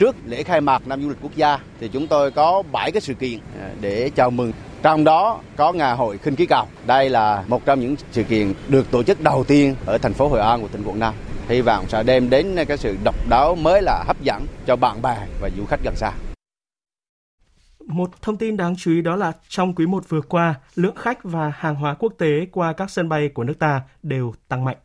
[0.00, 3.00] Trước lễ khai mạc năm du lịch quốc gia thì chúng tôi có 7 cái
[3.00, 3.38] sự kiện
[3.80, 4.52] để chào mừng.
[4.82, 6.66] Trong đó có ngày hội khinh khí cầu.
[6.86, 10.28] Đây là một trong những sự kiện được tổ chức đầu tiên ở thành phố
[10.28, 11.14] Hội An của tỉnh Quảng Nam
[11.48, 15.02] hy vọng sẽ đem đến cái sự độc đáo mới là hấp dẫn cho bạn
[15.02, 16.12] bè và du khách gần xa.
[17.86, 21.24] Một thông tin đáng chú ý đó là trong quý 1 vừa qua, lượng khách
[21.24, 24.76] và hàng hóa quốc tế qua các sân bay của nước ta đều tăng mạnh.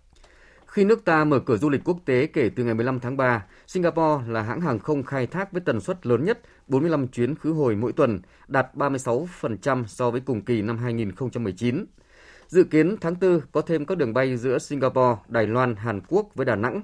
[0.77, 3.45] Khi nước ta mở cửa du lịch quốc tế kể từ ngày 15 tháng 3,
[3.67, 7.51] Singapore là hãng hàng không khai thác với tần suất lớn nhất 45 chuyến khứ
[7.51, 11.85] hồi mỗi tuần, đạt 36% so với cùng kỳ năm 2019.
[12.47, 16.27] Dự kiến tháng 4 có thêm các đường bay giữa Singapore, Đài Loan, Hàn Quốc
[16.35, 16.81] với Đà Nẵng.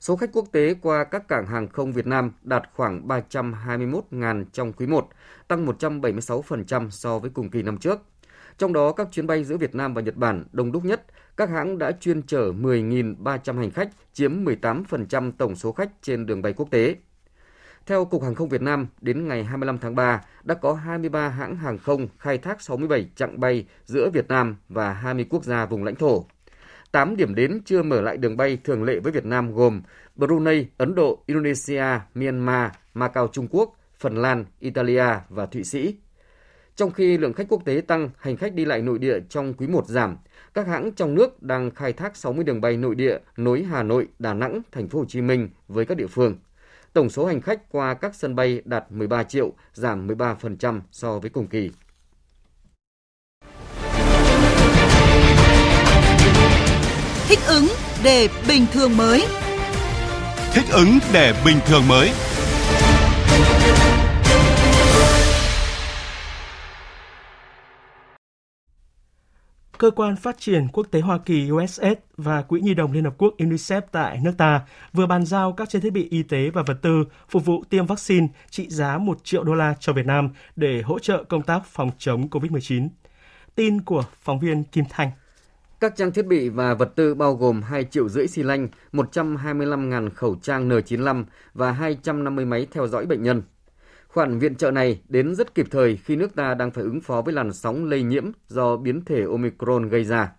[0.00, 4.72] Số khách quốc tế qua các cảng hàng không Việt Nam đạt khoảng 321.000 trong
[4.72, 5.08] quý 1,
[5.48, 7.98] tăng 176% so với cùng kỳ năm trước.
[8.58, 11.04] Trong đó, các chuyến bay giữa Việt Nam và Nhật Bản đông đúc nhất,
[11.36, 16.42] các hãng đã chuyên chở 10.300 hành khách, chiếm 18% tổng số khách trên đường
[16.42, 16.96] bay quốc tế.
[17.86, 21.56] Theo Cục Hàng không Việt Nam, đến ngày 25 tháng 3 đã có 23 hãng
[21.56, 25.84] hàng không khai thác 67 chặng bay giữa Việt Nam và 20 quốc gia vùng
[25.84, 26.24] lãnh thổ.
[26.92, 29.82] 8 điểm đến chưa mở lại đường bay thường lệ với Việt Nam gồm
[30.16, 35.96] Brunei, Ấn Độ, Indonesia, Myanmar, Macau Trung Quốc, Phần Lan, Italia và Thụy Sĩ.
[36.76, 39.66] Trong khi lượng khách quốc tế tăng, hành khách đi lại nội địa trong quý
[39.66, 40.16] 1 giảm,
[40.56, 44.08] các hãng trong nước đang khai thác 60 đường bay nội địa nối Hà Nội,
[44.18, 46.36] Đà Nẵng, Thành phố Hồ Chí Minh với các địa phương.
[46.92, 51.30] Tổng số hành khách qua các sân bay đạt 13 triệu, giảm 13% so với
[51.30, 51.70] cùng kỳ.
[57.28, 57.66] Thích ứng
[58.04, 59.24] để bình thường mới.
[60.52, 62.10] Thích ứng để bình thường mới.
[69.78, 71.82] Cơ quan Phát triển Quốc tế Hoa Kỳ USS
[72.16, 74.60] và Quỹ Nhi đồng Liên Hợp Quốc UNICEF tại nước ta
[74.92, 77.86] vừa bàn giao các trang thiết bị y tế và vật tư phục vụ tiêm
[77.86, 81.60] vaccine trị giá 1 triệu đô la cho Việt Nam để hỗ trợ công tác
[81.64, 82.88] phòng chống COVID-19.
[83.54, 85.10] Tin của phóng viên Kim Thanh.
[85.80, 90.10] Các trang thiết bị và vật tư bao gồm 2 triệu rưỡi xi lanh, 125.000
[90.10, 93.42] khẩu trang N95 và 250 máy theo dõi bệnh nhân.
[94.16, 97.22] Khoản viện trợ này đến rất kịp thời khi nước ta đang phải ứng phó
[97.22, 100.32] với làn sóng lây nhiễm do biến thể Omicron gây ra.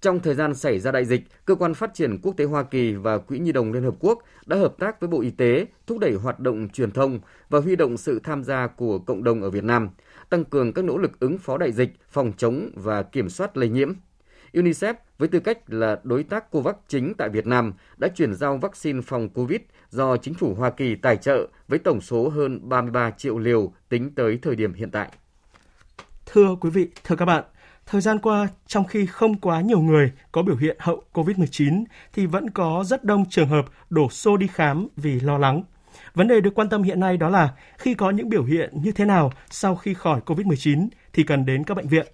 [0.00, 2.94] Trong thời gian xảy ra đại dịch, Cơ quan Phát triển Quốc tế Hoa Kỳ
[2.94, 5.98] và Quỹ Nhi đồng Liên Hợp Quốc đã hợp tác với Bộ Y tế, thúc
[5.98, 9.50] đẩy hoạt động truyền thông và huy động sự tham gia của cộng đồng ở
[9.50, 9.88] Việt Nam,
[10.30, 13.68] tăng cường các nỗ lực ứng phó đại dịch, phòng chống và kiểm soát lây
[13.68, 13.92] nhiễm.
[14.52, 18.56] UNICEF với tư cách là đối tác COVAX chính tại Việt Nam đã chuyển giao
[18.56, 19.60] vaccine phòng COVID
[19.90, 24.14] do chính phủ Hoa Kỳ tài trợ với tổng số hơn 33 triệu liều tính
[24.14, 25.08] tới thời điểm hiện tại.
[26.26, 27.44] Thưa quý vị, thưa các bạn,
[27.86, 32.26] thời gian qua, trong khi không quá nhiều người có biểu hiện hậu COVID-19 thì
[32.26, 35.62] vẫn có rất đông trường hợp đổ xô đi khám vì lo lắng.
[36.14, 38.92] Vấn đề được quan tâm hiện nay đó là khi có những biểu hiện như
[38.92, 42.06] thế nào sau khi khỏi COVID-19 thì cần đến các bệnh viện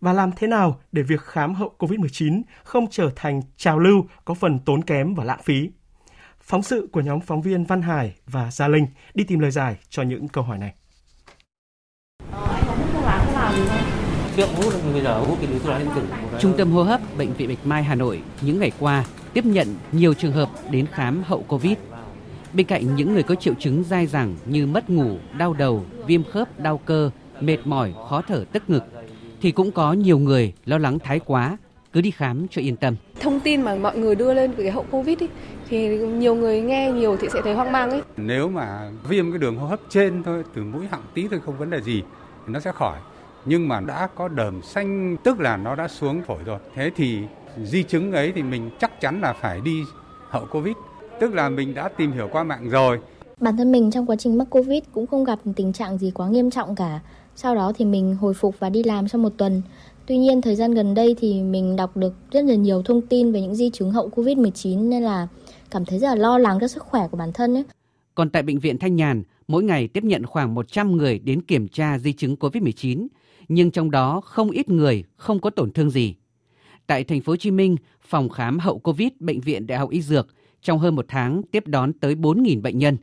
[0.00, 4.34] và làm thế nào để việc khám hậu COVID-19 không trở thành trào lưu có
[4.34, 5.70] phần tốn kém và lãng phí.
[6.48, 9.76] Phóng sự của nhóm phóng viên Văn Hải và Gia Linh đi tìm lời giải
[9.88, 10.74] cho những câu hỏi này.
[16.40, 19.76] Trung tâm hô hấp Bệnh viện Bạch Mai Hà Nội những ngày qua tiếp nhận
[19.92, 21.76] nhiều trường hợp đến khám hậu Covid.
[22.52, 26.24] Bên cạnh những người có triệu chứng dai dẳng như mất ngủ, đau đầu, viêm
[26.24, 28.84] khớp, đau cơ, mệt mỏi, khó thở tức ngực,
[29.40, 31.56] thì cũng có nhiều người lo lắng thái quá,
[31.98, 32.96] cứ đi khám cho yên tâm.
[33.20, 35.26] Thông tin mà mọi người đưa lên về cái hậu Covid ý,
[35.68, 38.02] thì nhiều người nghe nhiều thì sẽ thấy hoang mang ấy.
[38.16, 41.58] Nếu mà viêm cái đường hô hấp trên thôi, từ mũi họng tí thôi không
[41.58, 42.02] vấn đề gì,
[42.46, 42.98] thì nó sẽ khỏi.
[43.44, 46.58] Nhưng mà đã có đờm xanh tức là nó đã xuống phổi rồi.
[46.74, 47.18] Thế thì
[47.64, 49.82] di chứng ấy thì mình chắc chắn là phải đi
[50.28, 50.74] hậu Covid.
[51.20, 52.98] Tức là mình đã tìm hiểu qua mạng rồi.
[53.40, 56.28] Bản thân mình trong quá trình mắc Covid cũng không gặp tình trạng gì quá
[56.28, 57.00] nghiêm trọng cả.
[57.36, 59.62] Sau đó thì mình hồi phục và đi làm trong một tuần.
[60.08, 63.32] Tuy nhiên thời gian gần đây thì mình đọc được rất là nhiều thông tin
[63.32, 65.28] về những di chứng hậu Covid-19 nên là
[65.70, 67.64] cảm thấy rất là lo lắng cho sức khỏe của bản thân ấy.
[68.14, 71.68] Còn tại bệnh viện Thanh Nhàn, mỗi ngày tiếp nhận khoảng 100 người đến kiểm
[71.68, 73.06] tra di chứng COVID-19,
[73.48, 76.14] nhưng trong đó không ít người không có tổn thương gì.
[76.86, 80.02] Tại thành phố Hồ Chí Minh, phòng khám hậu Covid bệnh viện Đại học Y
[80.02, 80.26] Dược
[80.62, 82.96] trong hơn một tháng tiếp đón tới 4.000 bệnh nhân.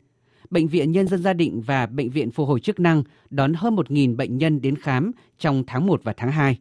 [0.49, 3.75] Bệnh viện Nhân dân Gia Định và Bệnh viện Phục hồi chức năng đón hơn
[3.75, 6.57] 1.000 bệnh nhân đến khám trong tháng 1 và tháng 2.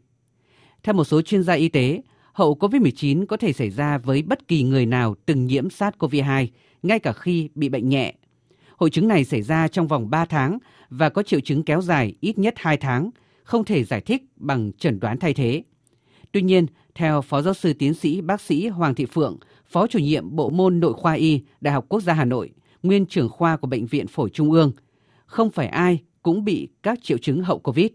[0.85, 4.49] Theo một số chuyên gia y tế, hậu COVID-19 có thể xảy ra với bất
[4.49, 6.47] kỳ người nào từng nhiễm SARS-CoV-2,
[6.83, 8.15] ngay cả khi bị bệnh nhẹ.
[8.77, 10.59] Hội chứng này xảy ra trong vòng 3 tháng
[10.91, 13.11] và có triệu chứng kéo dài ít nhất 2 tháng,
[13.45, 15.63] không thể giải thích bằng chẩn đoán thay thế.
[16.33, 19.99] Tuy nhiên, theo Phó Giáo sư Tiến sĩ Bác sĩ Hoàng Thị Phượng, Phó chủ
[19.99, 22.51] nhiệm Bộ môn Nội khoa Y, Đại học Quốc gia Hà Nội,
[22.83, 24.73] nguyên trưởng khoa của Bệnh viện Phổi Trung ương,
[25.27, 27.87] không phải ai cũng bị các triệu chứng hậu COVID.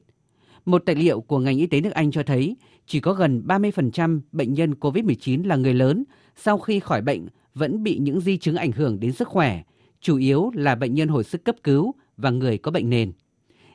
[0.69, 2.55] Một tài liệu của ngành y tế nước Anh cho thấy
[2.85, 6.03] chỉ có gần 30% bệnh nhân COVID-19 là người lớn
[6.35, 9.61] sau khi khỏi bệnh vẫn bị những di chứng ảnh hưởng đến sức khỏe,
[10.01, 13.11] chủ yếu là bệnh nhân hồi sức cấp cứu và người có bệnh nền.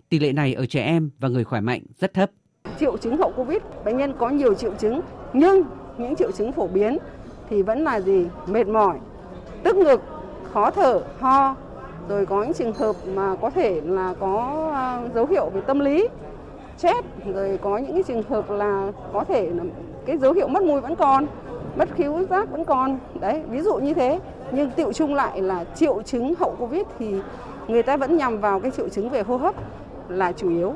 [0.08, 2.30] Tỷ lệ này ở trẻ em và người khỏe mạnh rất thấp.
[2.80, 5.00] Triệu chứng hậu Covid, bệnh nhân có nhiều triệu chứng
[5.32, 5.62] nhưng
[5.98, 6.98] những triệu chứng phổ biến
[7.50, 8.26] thì vẫn là gì?
[8.48, 8.98] Mệt mỏi,
[9.64, 10.00] tức ngực,
[10.52, 11.56] khó thở, ho,
[12.08, 15.80] rồi có những trường hợp mà có thể là có à, dấu hiệu về tâm
[15.80, 16.08] lý
[16.78, 17.04] chết.
[17.34, 19.64] Rồi có những cái trường hợp là có thể là
[20.06, 21.26] cái dấu hiệu mất mùi vẫn còn,
[21.76, 22.98] mất khiếu giác vẫn còn.
[23.20, 24.20] Đấy, ví dụ như thế.
[24.52, 27.14] Nhưng tiệu chung lại là triệu chứng hậu covid thì
[27.68, 29.54] người ta vẫn nhằm vào cái triệu chứng về hô hấp
[30.08, 30.74] là chủ yếu.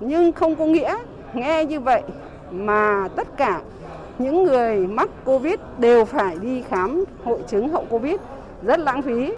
[0.00, 0.96] Nhưng không có nghĩa,
[1.34, 2.02] nghe như vậy,
[2.50, 3.62] mà tất cả
[4.18, 8.16] những người mắc covid đều phải đi khám hội chứng hậu covid,
[8.62, 9.32] rất lãng phí.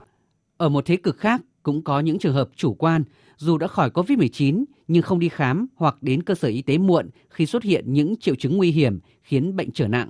[0.57, 3.05] Ở một thế cực khác, cũng có những trường hợp chủ quan
[3.37, 7.11] dù đã khỏi COVID-19 nhưng không đi khám hoặc đến cơ sở y tế muộn
[7.31, 10.09] khi xuất hiện những triệu chứng nguy hiểm khiến bệnh trở nặng.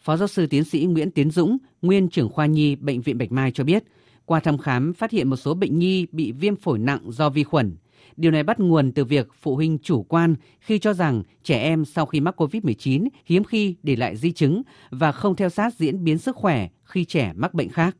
[0.00, 3.32] Phó giáo sư tiến sĩ Nguyễn Tiến Dũng, nguyên trưởng khoa nhi Bệnh viện Bạch
[3.32, 3.84] Mai cho biết,
[4.24, 7.44] qua thăm khám phát hiện một số bệnh nhi bị viêm phổi nặng do vi
[7.44, 7.76] khuẩn.
[8.16, 11.84] Điều này bắt nguồn từ việc phụ huynh chủ quan khi cho rằng trẻ em
[11.84, 16.04] sau khi mắc COVID-19 hiếm khi để lại di chứng và không theo sát diễn
[16.04, 17.96] biến sức khỏe khi trẻ mắc bệnh khác.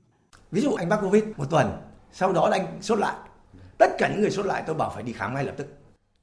[0.52, 1.66] Ví dụ anh mắc COVID một tuần,
[2.12, 3.14] sau đó anh sốt lại,
[3.80, 5.66] tất cả những người sốt lại tôi bảo phải đi khám ngay lập tức.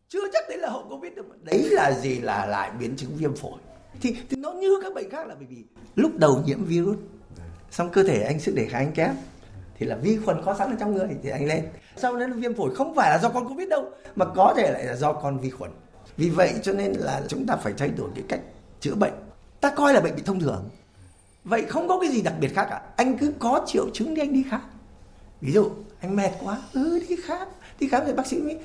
[0.09, 3.35] Chưa chắc đấy là hậu covid được đấy là gì là lại biến chứng viêm
[3.35, 3.59] phổi.
[4.01, 5.63] Thì, thì nó như các bệnh khác là bởi vì
[5.95, 6.97] lúc đầu nhiễm virus
[7.71, 9.15] xong cơ thể anh sức đề kháng anh kém
[9.79, 11.67] thì là vi khuẩn có sẵn ở trong người thì anh lên.
[11.95, 14.85] Sau đó viêm phổi không phải là do con covid đâu mà có thể lại
[14.85, 15.71] là do con vi khuẩn.
[16.17, 18.39] Vì vậy cho nên là chúng ta phải thay đổi cái cách
[18.79, 19.13] chữa bệnh.
[19.61, 20.69] Ta coi là bệnh bị thông thường.
[21.43, 22.81] Vậy không có cái gì đặc biệt khác cả.
[22.95, 24.61] Anh cứ có triệu chứng thì anh đi khám
[25.41, 25.69] ví dụ,
[26.00, 27.47] anh mệt quá ừ đi khám
[27.80, 28.60] đi khám thì bác sĩ mới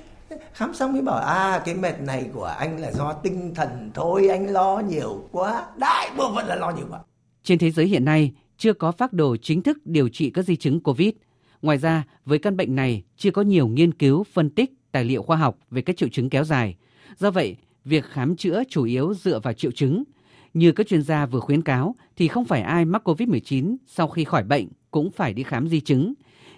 [0.53, 4.29] khám xong mới bảo à cái mệt này của anh là do tinh thần thôi,
[4.29, 5.67] anh lo nhiều quá.
[5.77, 7.01] Đại bộ phận là lo nhiều quá.
[7.45, 10.57] Trên thế giới hiện nay, chưa có phác đồ chính thức điều trị các di
[10.57, 11.11] chứng covid.
[11.63, 15.23] Ngoài ra, với căn bệnh này, chưa có nhiều nghiên cứu, phân tích, tài liệu
[15.23, 16.77] khoa học về các triệu chứng kéo dài.
[17.19, 20.05] Do vậy, việc khám chữa chủ yếu dựa vào triệu chứng.
[20.55, 24.25] Như các chuyên gia vừa khuyến cáo, thì không phải ai mắc covid-19 sau khi
[24.25, 26.15] khỏi bệnh cũng phải đi khám di chứng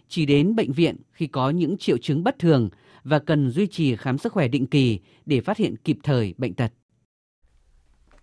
[0.08, 2.68] chỉ đến bệnh viện khi có những triệu chứng bất thường
[3.04, 6.54] và cần duy trì khám sức khỏe định kỳ để phát hiện kịp thời bệnh
[6.54, 6.72] tật.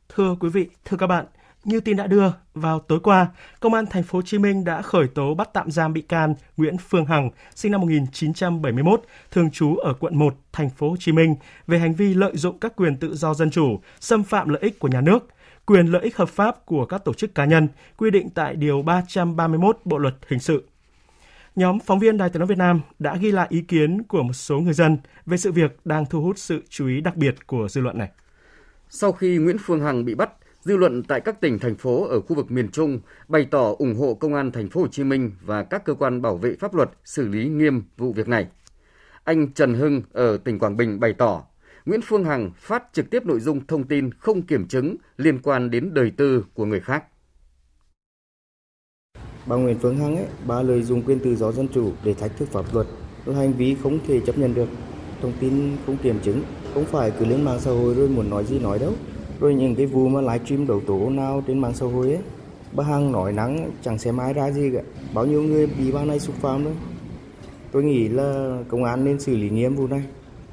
[0.10, 1.26] Thưa quý vị, thưa các bạn,
[1.63, 3.28] như tin đã đưa, vào tối qua,
[3.60, 6.36] Công an thành phố Hồ Chí Minh đã khởi tố bắt tạm giam bị can
[6.58, 11.12] Nguyễn Phương Hằng, sinh năm 1971, thường trú ở quận 1, thành phố Hồ Chí
[11.12, 11.36] Minh
[11.68, 14.80] về hành vi lợi dụng các quyền tự do dân chủ, xâm phạm lợi ích
[14.80, 15.28] của nhà nước,
[15.66, 18.82] quyền lợi ích hợp pháp của các tổ chức cá nhân, quy định tại điều
[18.82, 20.64] 331 Bộ luật hình sự
[21.56, 24.34] nhóm phóng viên Đài Tiếng nói Việt Nam đã ghi lại ý kiến của một
[24.34, 27.68] số người dân về sự việc đang thu hút sự chú ý đặc biệt của
[27.70, 28.10] dư luận này.
[28.89, 30.32] Sau khi Nguyễn Phương Hằng bị bắt,
[30.62, 33.95] dư luận tại các tỉnh thành phố ở khu vực miền Trung bày tỏ ủng
[33.95, 36.76] hộ công an thành phố Hồ Chí Minh và các cơ quan bảo vệ pháp
[36.76, 38.47] luật xử lý nghiêm vụ việc này.
[39.24, 41.43] Anh Trần Hưng ở tỉnh Quảng Bình bày tỏ,
[41.86, 45.70] Nguyễn Phương Hằng phát trực tiếp nội dung thông tin không kiểm chứng liên quan
[45.70, 47.04] đến đời tư của người khác.
[49.46, 52.38] Bà Nguyễn Phương Hằng ấy, bà lợi dụng quyền tự do dân chủ để thách
[52.38, 52.88] thức pháp luật,
[53.26, 54.70] là hành vi không thể chấp nhận được.
[55.22, 56.42] Thông tin không kiểm chứng,
[56.74, 58.92] không phải cứ lên mạng xã hội rồi muốn nói gì nói đâu.
[59.39, 62.22] Rồi những cái vụ mà livestream đầu tố nào trên mạng xã hội ấy,
[62.74, 64.82] bà Hằng nói nắng chẳng xem ai ra gì cả.
[65.14, 66.74] Bao nhiêu người bị bà này xúc phạm thôi.
[67.72, 70.04] Tôi nghĩ là công an nên xử lý nghiêm vụ này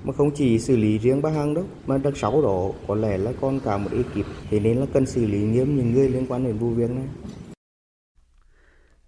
[0.04, 3.18] mà không chỉ xử lý riêng bà Hằng đâu mà đằng sau đó có lẽ
[3.18, 6.26] là còn cả một ekip thế nên là cần xử lý nghiêm những người liên
[6.28, 7.04] quan đến vụ việc này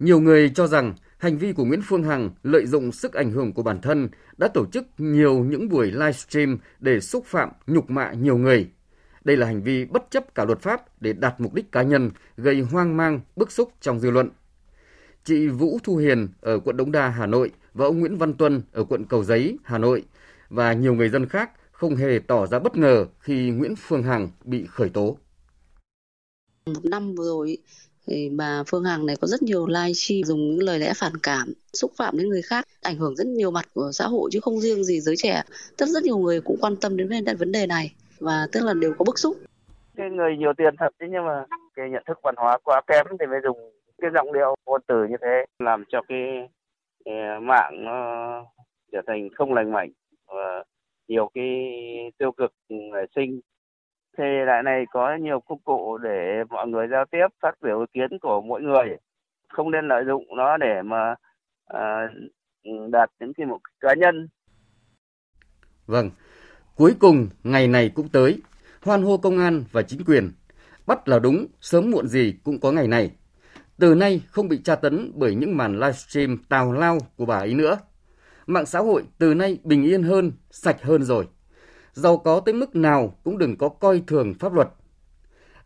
[0.01, 3.53] nhiều người cho rằng hành vi của Nguyễn Phương Hằng lợi dụng sức ảnh hưởng
[3.53, 8.12] của bản thân đã tổ chức nhiều những buổi livestream để xúc phạm, nhục mạ
[8.12, 8.70] nhiều người.
[9.24, 12.11] Đây là hành vi bất chấp cả luật pháp để đạt mục đích cá nhân,
[12.36, 14.30] gây hoang mang, bức xúc trong dư luận.
[15.24, 18.62] Chị Vũ Thu Hiền ở quận Đống Đa, Hà Nội và ông Nguyễn Văn Tuân
[18.72, 20.05] ở quận Cầu Giấy, Hà Nội
[20.48, 24.28] và nhiều người dân khác không hề tỏ ra bất ngờ khi Nguyễn Phương Hằng
[24.44, 25.18] bị khởi tố.
[26.66, 27.59] Một năm vừa rồi,
[28.07, 31.12] thì bà Phương Hằng này có rất nhiều live stream dùng những lời lẽ phản
[31.22, 34.40] cảm, xúc phạm đến người khác, ảnh hưởng rất nhiều mặt của xã hội chứ
[34.40, 35.42] không riêng gì giới trẻ.
[35.78, 38.94] Rất rất nhiều người cũng quan tâm đến vấn đề này và tức là đều
[38.98, 39.36] có bức xúc.
[39.96, 41.44] Cái người nhiều tiền thật chứ nhưng mà
[41.74, 43.59] cái nhận thức văn hóa quá kém thì mới dùng
[43.98, 46.48] cái giọng điệu ngôn từ như thế làm cho cái,
[47.05, 47.94] cái mạng nó
[48.92, 49.90] trở thành không lành mạnh
[50.26, 50.64] và
[51.09, 51.44] nhiều cái
[52.18, 53.40] tiêu cực nảy sinh
[54.21, 57.87] thì lại này có nhiều công cụ để mọi người giao tiếp phát biểu ý
[57.93, 58.97] kiến của mỗi người.
[59.49, 61.14] Không nên lợi dụng nó để mà
[61.66, 62.09] à,
[62.93, 64.29] đạt những cái mục cá nhân.
[65.87, 66.11] Vâng
[66.77, 68.41] cuối cùng ngày này cũng tới
[68.83, 70.33] hoan hô công an và chính quyền.
[70.87, 73.11] Bắt là đúng sớm muộn gì cũng có ngày này.
[73.79, 77.55] Từ nay không bị tra tấn bởi những màn livestream tào lao của bà ấy
[77.55, 77.79] nữa.
[78.47, 81.29] Mạng xã hội từ nay bình yên hơn sạch hơn rồi
[81.93, 84.68] giàu có tới mức nào cũng đừng có coi thường pháp luật.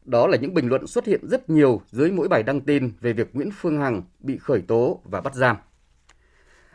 [0.05, 3.13] Đó là những bình luận xuất hiện rất nhiều dưới mỗi bài đăng tin về
[3.13, 5.57] việc Nguyễn Phương Hằng bị khởi tố và bắt giam.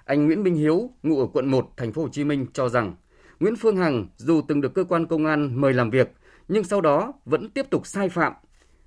[0.05, 2.95] Anh Nguyễn Minh Hiếu, ngụ ở quận 1, thành phố Hồ Chí Minh cho rằng
[3.39, 6.11] Nguyễn Phương Hằng dù từng được cơ quan công an mời làm việc
[6.47, 8.33] nhưng sau đó vẫn tiếp tục sai phạm.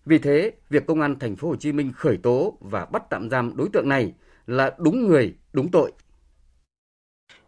[0.04, 3.30] Vì thế, việc công an thành phố Hồ Chí Minh khởi tố và bắt tạm
[3.30, 4.14] giam đối tượng này
[4.46, 5.92] là đúng người, đúng tội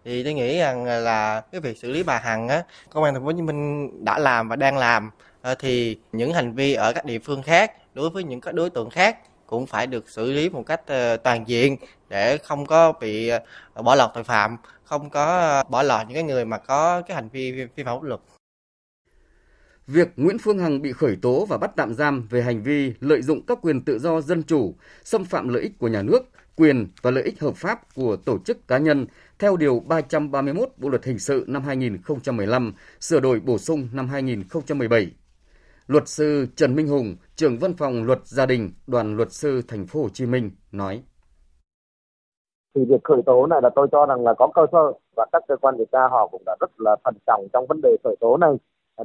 [0.04, 3.22] thì tôi nghĩ rằng là cái việc xử lý bà Hằng á công an thành
[3.22, 5.10] phố Hồ Chí Minh đã làm và đang làm
[5.42, 8.70] ờ, thì những hành vi ở các địa phương khác đối với những các đối
[8.70, 11.76] tượng khác cũng phải được xử lý một cách ờ, toàn diện
[12.08, 16.22] để không có bị ờ, bỏ lọt tội phạm, không có bỏ lọt những cái
[16.22, 18.20] người mà có cái hành vi vi phạm pháp luật.
[19.86, 23.22] Việc Nguyễn Phương Hằng bị khởi tố và bắt tạm giam về hành vi lợi
[23.22, 24.74] dụng các quyền tự do dân chủ,
[25.04, 26.22] xâm phạm lợi ích của nhà nước,
[26.56, 29.06] quyền và lợi ích hợp pháp của tổ chức cá nhân
[29.38, 35.10] theo Điều 331 Bộ Luật Hình sự năm 2015, sửa đổi bổ sung năm 2017.
[35.86, 39.86] Luật sư Trần Minh Hùng, trưởng văn phòng luật gia đình, đoàn luật sư thành
[39.86, 41.02] phố Hồ Chí Minh nói:
[42.74, 45.42] Thì việc khởi tố này là tôi cho rằng là có cơ sở và các
[45.48, 48.16] cơ quan điều tra họ cũng đã rất là thận trọng trong vấn đề khởi
[48.20, 48.52] tố này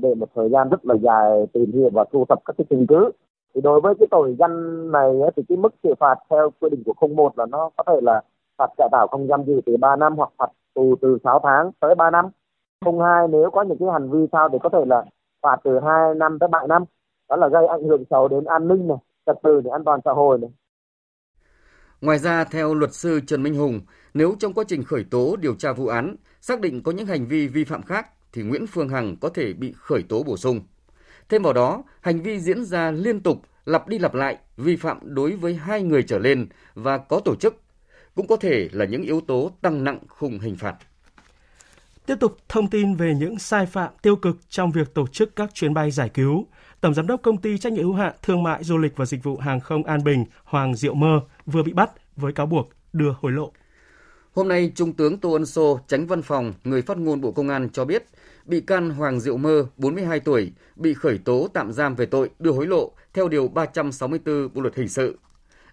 [0.02, 2.86] để một thời gian rất là dài tìm hiểu và thu thập các cái chứng
[2.88, 3.12] cứ
[3.56, 4.56] thì đối với cái tội danh
[4.92, 7.84] này thì cái mức xử phạt theo quy định của khung một là nó có
[7.88, 8.22] thể là
[8.58, 11.72] phạt cải tạo không giam giữ từ 3 năm hoặc phạt tù từ 6 tháng
[11.80, 12.26] tới 3 năm.
[12.86, 15.06] Khung hai nếu có những cái hành vi sao thì có thể là
[15.42, 16.84] phạt từ 2 năm tới 7 năm.
[17.30, 20.00] Đó là gây ảnh hưởng xấu đến an ninh này, trật tự để an toàn
[20.06, 20.50] xã hội này.
[22.02, 23.80] Ngoài ra, theo luật sư Trần Minh Hùng,
[24.14, 27.26] nếu trong quá trình khởi tố điều tra vụ án xác định có những hành
[27.26, 30.60] vi vi phạm khác thì Nguyễn Phương Hằng có thể bị khởi tố bổ sung.
[31.30, 35.00] Thêm vào đó, hành vi diễn ra liên tục, lặp đi lặp lại, vi phạm
[35.04, 37.62] đối với hai người trở lên và có tổ chức
[38.16, 40.76] cũng có thể là những yếu tố tăng nặng khung hình phạt.
[42.06, 45.54] Tiếp tục thông tin về những sai phạm tiêu cực trong việc tổ chức các
[45.54, 46.48] chuyến bay giải cứu.
[46.82, 49.24] Tổng giám đốc công ty trách nhiệm hữu hạn thương mại du lịch và dịch
[49.24, 53.14] vụ hàng không An Bình Hoàng Diệu Mơ vừa bị bắt với cáo buộc đưa
[53.20, 53.52] hối lộ.
[54.36, 57.50] Hôm nay, Trung tướng Tô Ân Sô, tránh văn phòng, người phát ngôn Bộ Công
[57.50, 58.06] an cho biết,
[58.50, 62.52] bị can Hoàng Diệu Mơ, 42 tuổi, bị khởi tố tạm giam về tội đưa
[62.52, 65.18] hối lộ theo Điều 364 Bộ Luật Hình sự.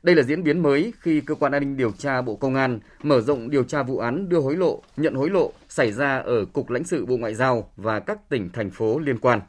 [0.02, 2.80] Đây là diễn biến mới khi cơ quan an ninh điều tra Bộ Công an
[3.02, 6.44] mở rộng điều tra vụ án đưa hối lộ, nhận hối lộ xảy ra ở
[6.44, 9.40] Cục lãnh sự Bộ Ngoại giao và các tỉnh thành phố liên quan.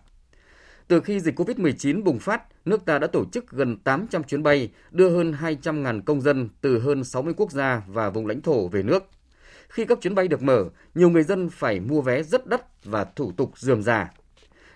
[0.88, 4.72] Từ khi dịch COVID-19 bùng phát, nước ta đã tổ chức gần 800 chuyến bay
[4.92, 8.84] đưa hơn 200.000 công dân từ hơn 60 quốc gia và vùng lãnh thổ về
[8.84, 9.04] nước.
[9.70, 10.66] Khi các chuyến bay được mở,
[10.96, 14.10] nhiều người dân phải mua vé rất đắt và thủ tục dườm già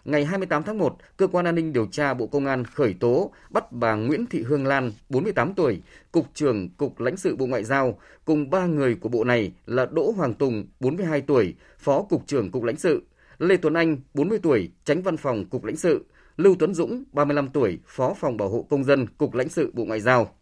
[0.05, 3.31] ngày 28 tháng 1, Cơ quan An ninh Điều tra Bộ Công an khởi tố
[3.49, 5.81] bắt bà Nguyễn Thị Hương Lan, 48 tuổi,
[6.11, 9.85] Cục trưởng Cục lãnh sự Bộ Ngoại giao, cùng ba người của bộ này là
[9.85, 13.03] Đỗ Hoàng Tùng, 42 tuổi, Phó Cục trưởng Cục lãnh sự,
[13.39, 16.05] Lê Tuấn Anh, 40 tuổi, Tránh Văn phòng Cục lãnh sự,
[16.37, 19.85] Lưu Tuấn Dũng, 35 tuổi, Phó phòng bảo hộ công dân Cục lãnh sự Bộ
[19.85, 20.35] Ngoại giao.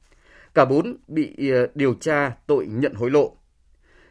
[0.53, 3.38] Cả bốn bị ờ, điều tra tội nhận hối lộ.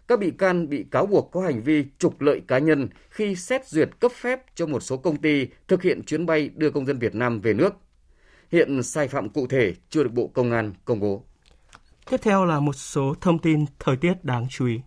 [0.09, 3.67] Các bị can bị cáo buộc có hành vi trục lợi cá nhân khi xét
[3.67, 6.99] duyệt cấp phép cho một số công ty thực hiện chuyến bay đưa công dân
[6.99, 7.75] Việt Nam về nước.
[8.53, 11.25] Hiện sai phạm cụ thể chưa được Bộ Công an công bố.
[12.11, 14.81] Tiếp theo là một số thông tin thời tiết đáng chú ý.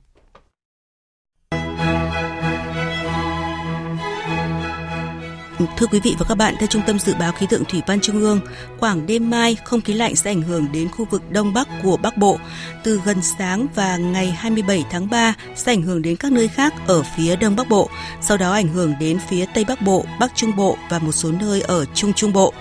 [5.77, 7.99] Thưa quý vị và các bạn, theo Trung tâm Dự báo Khí tượng Thủy văn
[8.01, 8.39] Trung ương,
[8.79, 11.97] khoảng đêm mai, không khí lạnh sẽ ảnh hưởng đến khu vực Đông Bắc của
[11.97, 12.39] Bắc Bộ.
[12.83, 16.73] Từ gần sáng và ngày 27 tháng 3 sẽ ảnh hưởng đến các nơi khác
[16.87, 17.89] ở phía Đông Bắc Bộ,
[18.21, 21.31] sau đó ảnh hưởng đến phía Tây Bắc Bộ, Bắc Trung Bộ và một số
[21.31, 22.53] nơi ở Trung Trung Bộ.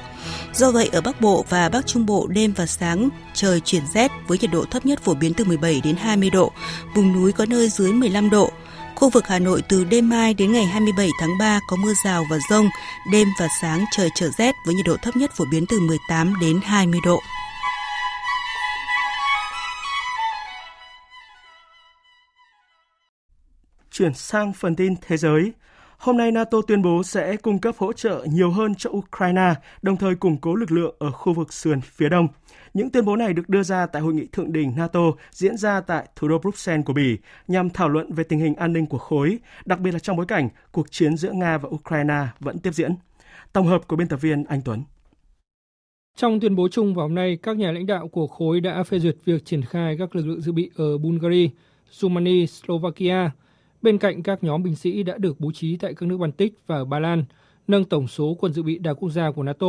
[0.54, 4.10] Do vậy, ở Bắc Bộ và Bắc Trung Bộ đêm và sáng trời chuyển rét
[4.26, 6.52] với nhiệt độ thấp nhất phổ biến từ 17 đến 20 độ,
[6.94, 8.50] vùng núi có nơi dưới 15 độ.
[9.00, 12.24] Khu vực Hà Nội từ đêm mai đến ngày 27 tháng 3 có mưa rào
[12.30, 12.68] và rông,
[13.12, 16.34] đêm và sáng trời trở rét với nhiệt độ thấp nhất phổ biến từ 18
[16.40, 17.20] đến 20 độ.
[23.90, 25.52] Chuyển sang phần tin thế giới.
[26.00, 29.96] Hôm nay NATO tuyên bố sẽ cung cấp hỗ trợ nhiều hơn cho Ukraine, đồng
[29.96, 32.28] thời củng cố lực lượng ở khu vực sườn phía đông.
[32.74, 35.80] Những tuyên bố này được đưa ra tại hội nghị thượng đỉnh NATO diễn ra
[35.80, 38.98] tại thủ đô Bruxelles của Bỉ nhằm thảo luận về tình hình an ninh của
[38.98, 42.74] khối, đặc biệt là trong bối cảnh cuộc chiến giữa Nga và Ukraine vẫn tiếp
[42.74, 42.94] diễn.
[43.52, 44.82] Tổng hợp của biên tập viên Anh Tuấn.
[46.16, 48.98] Trong tuyên bố chung vào hôm nay, các nhà lãnh đạo của khối đã phê
[48.98, 51.48] duyệt việc triển khai các lực lượng dự bị ở Bulgaria,
[51.90, 53.30] Romania, Slovakia,
[53.82, 56.76] bên cạnh các nhóm binh sĩ đã được bố trí tại các nước Baltic và
[56.76, 57.24] ở Ba Lan,
[57.66, 59.66] nâng tổng số quân dự bị đa quốc gia của NATO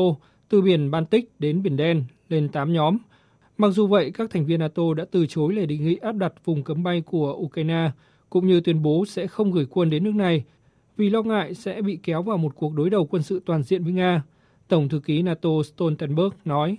[0.50, 2.98] từ biển Baltic đến Biển Đen lên 8 nhóm.
[3.58, 6.34] Mặc dù vậy, các thành viên NATO đã từ chối lời đề nghị áp đặt
[6.46, 7.92] vùng cấm bay của Ukraine,
[8.30, 10.44] cũng như tuyên bố sẽ không gửi quân đến nước này
[10.98, 13.84] vì lo ngại sẽ bị kéo vào một cuộc đối đầu quân sự toàn diện
[13.84, 14.24] với Nga.
[14.68, 16.78] Tổng thư ký NATO Stoltenberg nói.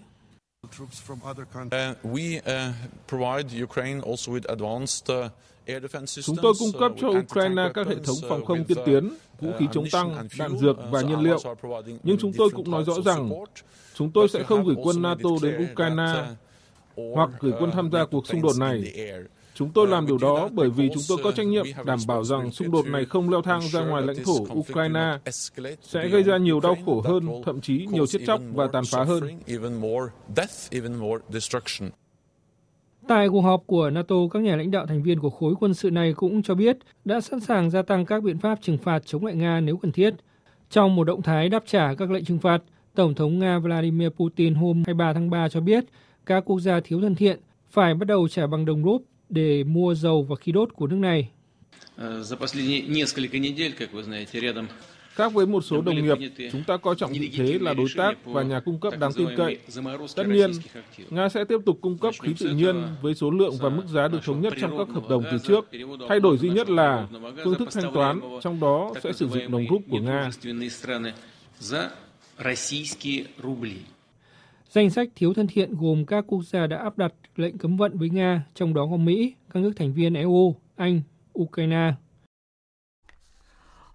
[6.24, 9.08] Chúng tôi cung cấp cho Ukraine các hệ thống phòng không tiên tiến,
[9.40, 11.38] vũ khí chống tăng, đạn dược và nhiên liệu.
[12.02, 13.30] Nhưng chúng tôi cũng nói rõ rằng
[13.94, 16.24] chúng tôi sẽ không gửi quân NATO đến Ukraine
[17.14, 18.94] hoặc gửi quân tham gia cuộc xung đột này.
[19.54, 22.50] Chúng tôi làm điều đó bởi vì chúng tôi có trách nhiệm đảm bảo rằng
[22.50, 25.18] xung đột này không leo thang ra ngoài lãnh thổ Ukraine,
[25.82, 29.04] sẽ gây ra nhiều đau khổ hơn, thậm chí nhiều chết chóc và tàn phá
[29.04, 29.24] hơn.
[33.08, 35.90] Tại cuộc họp của NATO, các nhà lãnh đạo thành viên của khối quân sự
[35.90, 39.26] này cũng cho biết đã sẵn sàng gia tăng các biện pháp trừng phạt chống
[39.26, 40.14] lại Nga nếu cần thiết.
[40.70, 42.62] Trong một động thái đáp trả các lệnh trừng phạt,
[42.94, 45.84] Tổng thống Nga Vladimir Putin hôm 23 tháng 3 cho biết
[46.26, 47.40] các quốc gia thiếu thân thiện
[47.70, 50.96] phải bắt đầu trả bằng đồng rúp để mua dầu và khí đốt của nước
[50.96, 51.28] này.
[55.14, 56.18] Khác với một số đồng nghiệp,
[56.52, 59.28] chúng ta coi trọng vị thế là đối tác và nhà cung cấp đáng tin
[59.36, 59.58] cậy.
[60.16, 60.50] Tất nhiên,
[61.10, 64.08] Nga sẽ tiếp tục cung cấp khí tự nhiên với số lượng và mức giá
[64.08, 65.68] được thống nhất trong các hợp đồng từ trước.
[66.08, 67.08] Thay đổi duy nhất là
[67.44, 70.30] phương thức thanh toán, trong đó sẽ sử dụng đồng rúp của Nga.
[74.72, 77.98] Danh sách thiếu thân thiện gồm các quốc gia đã áp đặt lệnh cấm vận
[77.98, 81.00] với Nga, trong đó có Mỹ, các nước thành viên EU, Anh,
[81.38, 81.92] Ukraine.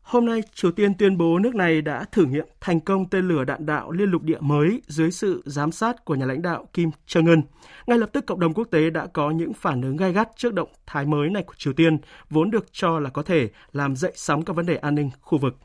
[0.02, 3.44] Hôm nay, Triều Tiên tuyên bố nước này đã thử nghiệm thành công tên lửa
[3.44, 6.90] đạn đạo liên lục địa mới dưới sự giám sát của nhà lãnh đạo Kim
[7.08, 7.42] Jong-un.
[7.88, 10.54] Ngay lập tức, cộng đồng quốc tế đã có những phản ứng gai gắt trước
[10.54, 11.98] động thái mới này của Triều Tiên,
[12.30, 15.38] vốn được cho là có thể làm dậy sóng các vấn đề an ninh khu
[15.38, 15.56] vực.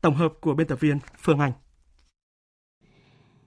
[0.00, 1.52] Tổng hợp của biên tập viên Phương Anh.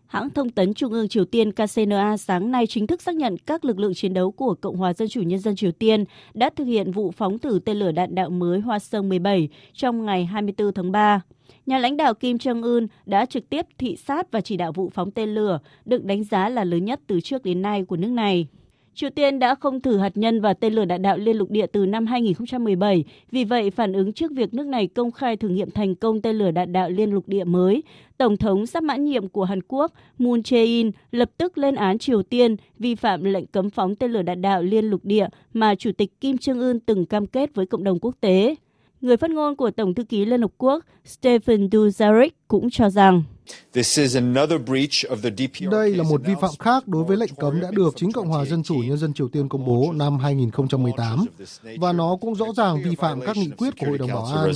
[0.09, 3.65] Hãng thông tấn Trung ương Triều Tiên KCNA sáng nay chính thức xác nhận các
[3.65, 6.65] lực lượng chiến đấu của Cộng hòa Dân chủ Nhân dân Triều Tiên đã thực
[6.65, 10.73] hiện vụ phóng thử tên lửa đạn đạo mới Hoa Sơn 17 trong ngày 24
[10.73, 11.21] tháng 3.
[11.65, 15.11] Nhà lãnh đạo Kim Jong-un đã trực tiếp thị sát và chỉ đạo vụ phóng
[15.11, 18.47] tên lửa, được đánh giá là lớn nhất từ trước đến nay của nước này.
[18.95, 21.65] Triều Tiên đã không thử hạt nhân và tên lửa đạn đạo liên lục địa
[21.67, 25.71] từ năm 2017, vì vậy phản ứng trước việc nước này công khai thử nghiệm
[25.71, 27.83] thành công tên lửa đạn đạo liên lục địa mới,
[28.17, 32.23] Tổng thống sắp mãn nhiệm của Hàn Quốc Moon Jae-in lập tức lên án Triều
[32.23, 35.91] Tiên vi phạm lệnh cấm phóng tên lửa đạn đạo liên lục địa mà Chủ
[35.91, 38.55] tịch Kim Jong-un từng cam kết với cộng đồng quốc tế.
[39.01, 43.23] Người phát ngôn của Tổng thư ký Liên Hợp Quốc Stephen Dujarric cũng cho rằng
[45.71, 48.45] đây là một vi phạm khác đối với lệnh cấm đã được chính Cộng hòa
[48.45, 51.25] Dân chủ Nhân dân Triều Tiên công bố năm 2018
[51.79, 54.51] và nó cũng rõ ràng vi phạm các nghị quyết của Hội đồng Bảo an.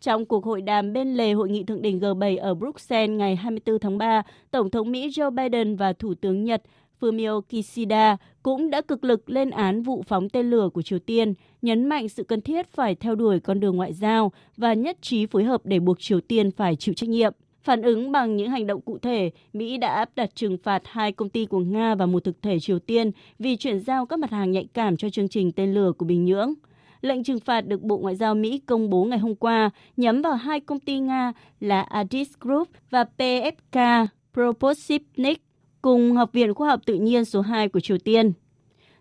[0.00, 3.78] Trong cuộc hội đàm bên lề hội nghị thượng đỉnh G7 ở Bruxelles ngày 24
[3.78, 6.62] tháng 3, Tổng thống Mỹ Joe Biden và Thủ tướng Nhật
[7.00, 11.34] Fumio Kishida cũng đã cực lực lên án vụ phóng tên lửa của Triều Tiên,
[11.62, 15.26] nhấn mạnh sự cần thiết phải theo đuổi con đường ngoại giao và nhất trí
[15.26, 17.32] phối hợp để buộc Triều Tiên phải chịu trách nhiệm.
[17.62, 21.12] Phản ứng bằng những hành động cụ thể, Mỹ đã áp đặt trừng phạt hai
[21.12, 24.30] công ty của Nga và một thực thể Triều Tiên vì chuyển giao các mặt
[24.30, 26.54] hàng nhạy cảm cho chương trình tên lửa của Bình Nhưỡng.
[27.00, 30.34] Lệnh trừng phạt được Bộ Ngoại giao Mỹ công bố ngày hôm qua nhắm vào
[30.34, 35.47] hai công ty Nga là Adis Group và PFK Proposipnik
[35.82, 38.32] cùng Học viện Khoa học Tự nhiên số 2 của Triều Tiên.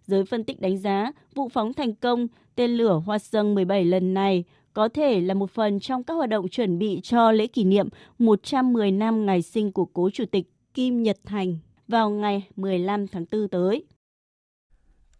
[0.06, 4.14] Giới phân tích đánh giá vụ phóng thành công tên lửa Hoa Sơn 17 lần
[4.14, 7.64] này có thể là một phần trong các hoạt động chuẩn bị cho lễ kỷ
[7.64, 11.58] niệm 110 năm ngày sinh của cố chủ tịch Kim Nhật Thành
[11.88, 13.86] vào ngày 15 tháng 4 tới.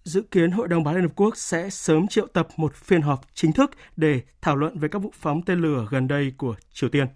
[0.04, 3.26] Dự kiến Hội đồng Bảo Liên Hợp Quốc sẽ sớm triệu tập một phiên họp
[3.34, 6.90] chính thức để thảo luận về các vụ phóng tên lửa gần đây của Triều
[6.90, 7.08] Tiên.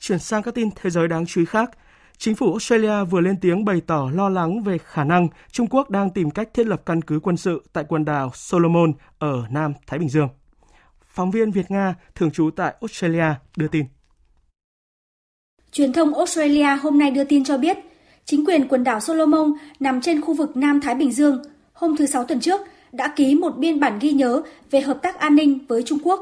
[0.00, 1.70] Chuyển sang các tin thế giới đáng chú ý khác,
[2.18, 5.90] Chính phủ Australia vừa lên tiếng bày tỏ lo lắng về khả năng Trung Quốc
[5.90, 9.72] đang tìm cách thiết lập căn cứ quân sự tại quần đảo Solomon ở Nam
[9.86, 10.28] Thái Bình Dương.
[11.06, 13.86] Phóng viên Việt Nga thường trú tại Australia đưa tin.
[15.72, 17.76] Truyền thông Australia hôm nay đưa tin cho biết,
[18.24, 21.42] chính quyền quần đảo Solomon nằm trên khu vực Nam Thái Bình Dương
[21.72, 22.60] hôm thứ Sáu tuần trước
[22.92, 26.20] đã ký một biên bản ghi nhớ về hợp tác an ninh với Trung Quốc.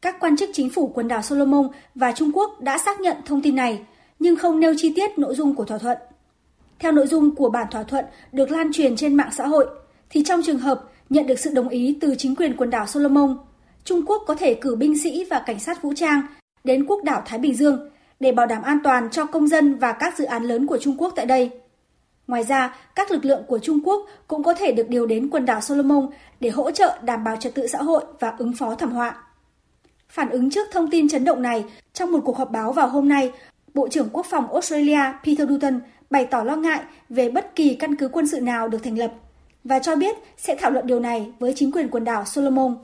[0.00, 3.42] Các quan chức chính phủ quần đảo Solomon và Trung Quốc đã xác nhận thông
[3.42, 3.80] tin này,
[4.18, 5.98] nhưng không nêu chi tiết nội dung của thỏa thuận.
[6.78, 9.66] Theo nội dung của bản thỏa thuận được lan truyền trên mạng xã hội,
[10.10, 13.38] thì trong trường hợp nhận được sự đồng ý từ chính quyền quần đảo Solomon,
[13.84, 16.22] Trung Quốc có thể cử binh sĩ và cảnh sát vũ trang
[16.64, 17.90] đến quốc đảo Thái Bình Dương
[18.20, 20.96] để bảo đảm an toàn cho công dân và các dự án lớn của Trung
[20.98, 21.50] Quốc tại đây.
[22.26, 25.46] Ngoài ra, các lực lượng của Trung Quốc cũng có thể được điều đến quần
[25.46, 26.08] đảo Solomon
[26.40, 29.16] để hỗ trợ đảm bảo trật tự xã hội và ứng phó thảm họa.
[30.08, 33.08] Phản ứng trước thông tin chấn động này, trong một cuộc họp báo vào hôm
[33.08, 33.32] nay,
[33.74, 37.96] Bộ trưởng Quốc phòng Australia Peter Dutton bày tỏ lo ngại về bất kỳ căn
[37.96, 39.12] cứ quân sự nào được thành lập
[39.64, 42.76] và cho biết sẽ thảo luận điều này với chính quyền quần đảo Solomon.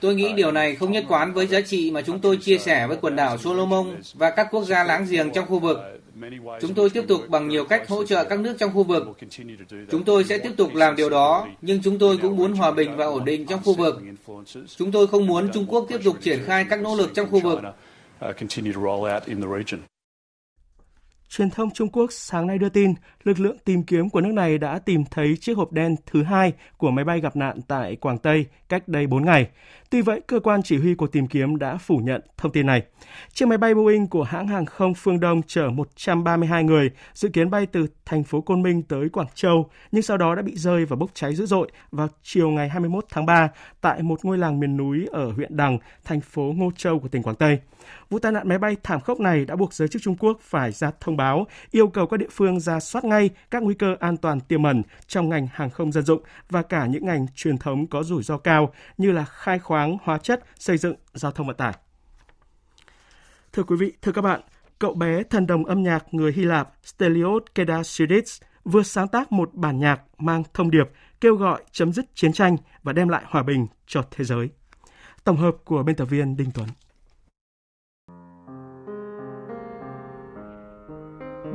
[0.00, 2.86] Tôi nghĩ điều này không nhất quán với giá trị mà chúng tôi chia sẻ
[2.86, 5.78] với quần đảo Solomon và các quốc gia láng giềng trong khu vực.
[6.60, 9.02] Chúng tôi tiếp tục bằng nhiều cách hỗ trợ các nước trong khu vực.
[9.90, 12.96] Chúng tôi sẽ tiếp tục làm điều đó, nhưng chúng tôi cũng muốn hòa bình
[12.96, 14.02] và ổn định trong khu vực.
[14.76, 17.40] Chúng tôi không muốn Trung Quốc tiếp tục triển khai các nỗ lực trong khu
[17.40, 17.60] vực.
[21.30, 24.58] Truyền thông Trung Quốc sáng nay đưa tin, lực lượng tìm kiếm của nước này
[24.58, 28.18] đã tìm thấy chiếc hộp đen thứ hai của máy bay gặp nạn tại Quảng
[28.18, 29.48] Tây cách đây 4 ngày.
[29.90, 32.82] Tuy vậy, cơ quan chỉ huy cuộc tìm kiếm đã phủ nhận thông tin này.
[33.32, 37.50] Chiếc máy bay Boeing của hãng hàng không Phương Đông chở 132 người, dự kiến
[37.50, 40.84] bay từ thành phố Côn Minh tới Quảng Châu, nhưng sau đó đã bị rơi
[40.84, 43.48] và bốc cháy dữ dội vào chiều ngày 21 tháng 3
[43.80, 47.22] tại một ngôi làng miền núi ở huyện Đằng, thành phố Ngô Châu của tỉnh
[47.22, 47.58] Quảng Tây.
[48.10, 50.72] Vụ tai nạn máy bay thảm khốc này đã buộc giới chức Trung Quốc phải
[50.72, 54.16] ra thông báo yêu cầu các địa phương ra soát ngay các nguy cơ an
[54.16, 57.86] toàn tiềm ẩn trong ngành hàng không dân dụng và cả những ngành truyền thống
[57.86, 61.56] có rủi ro cao như là khai khoáng, hóa chất, xây dựng, giao thông vận
[61.56, 61.72] tải.
[63.52, 64.40] Thưa quý vị, thưa các bạn,
[64.78, 69.54] cậu bé thần đồng âm nhạc người Hy Lạp Stelios Kedasidis vừa sáng tác một
[69.54, 73.42] bản nhạc mang thông điệp kêu gọi chấm dứt chiến tranh và đem lại hòa
[73.42, 74.48] bình cho thế giới.
[75.24, 76.68] Tổng hợp của biên tập viên Đinh Tuấn.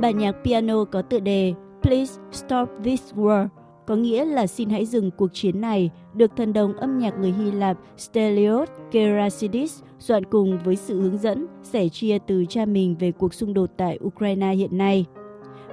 [0.00, 3.48] Bản nhạc piano có tựa đề Please Stop This War,
[3.86, 7.32] có nghĩa là xin hãy dừng cuộc chiến này, được thần đồng âm nhạc người
[7.32, 12.96] Hy Lạp Stelios Kerasidis soạn cùng với sự hướng dẫn, sẻ chia từ cha mình
[12.98, 15.04] về cuộc xung đột tại Ukraine hiện nay.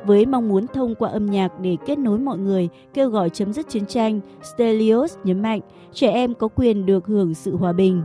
[0.05, 3.53] Với mong muốn thông qua âm nhạc để kết nối mọi người, kêu gọi chấm
[3.53, 4.19] dứt chiến tranh,
[4.53, 5.59] Stelios nhấn mạnh
[5.93, 8.03] trẻ em có quyền được hưởng sự hòa bình.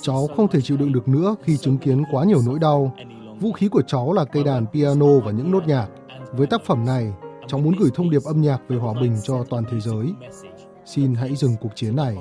[0.00, 2.94] Cháu không thể chịu đựng được nữa khi chứng kiến quá nhiều nỗi đau.
[3.44, 5.86] Vũ khí của cháu là cây đàn piano và những nốt nhạc.
[6.32, 7.12] Với tác phẩm này,
[7.46, 10.06] cháu muốn gửi thông điệp âm nhạc về hòa bình cho toàn thế giới.
[10.84, 12.16] Xin hãy dừng cuộc chiến này.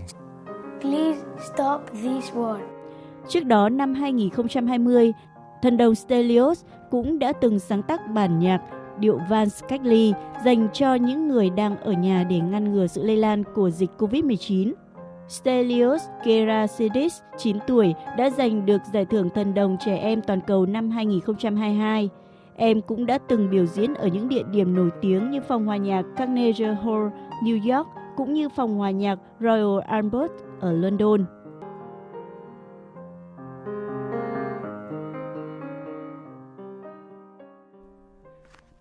[3.27, 5.11] Trước đó năm 2020,
[5.61, 8.61] thần đồng Stelios cũng đã từng sáng tác bản nhạc
[8.99, 10.13] điệu Vance cách ly
[10.45, 13.89] dành cho những người đang ở nhà để ngăn ngừa sự lây lan của dịch
[13.97, 14.73] COVID-19.
[15.29, 20.65] Stelios Kerasidis, 9 tuổi, đã giành được giải thưởng thần đồng trẻ em toàn cầu
[20.65, 22.09] năm 2022.
[22.55, 25.77] Em cũng đã từng biểu diễn ở những địa điểm nổi tiếng như phòng hòa
[25.77, 27.07] nhạc Carnegie Hall,
[27.43, 31.25] New York, cũng như phòng hòa nhạc Royal Albert ở London.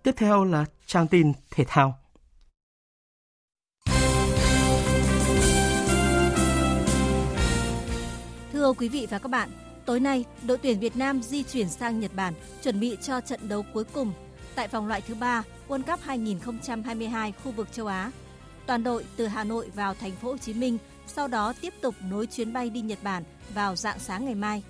[0.03, 2.02] Tiếp theo là trang tin thể thao.
[8.63, 9.51] Thưa quý vị và các bạn,
[9.87, 13.49] tối nay đội tuyển Việt Nam di chuyển sang Nhật Bản chuẩn bị cho trận
[13.49, 14.13] đấu cuối cùng
[14.55, 18.11] tại vòng loại thứ ba World Cup 2022 khu vực châu Á.
[18.67, 21.95] Toàn đội từ Hà Nội vào thành phố Hồ Chí Minh sau đó tiếp tục
[22.11, 23.23] nối chuyến bay đi Nhật Bản
[23.55, 24.63] vào dạng sáng ngày mai.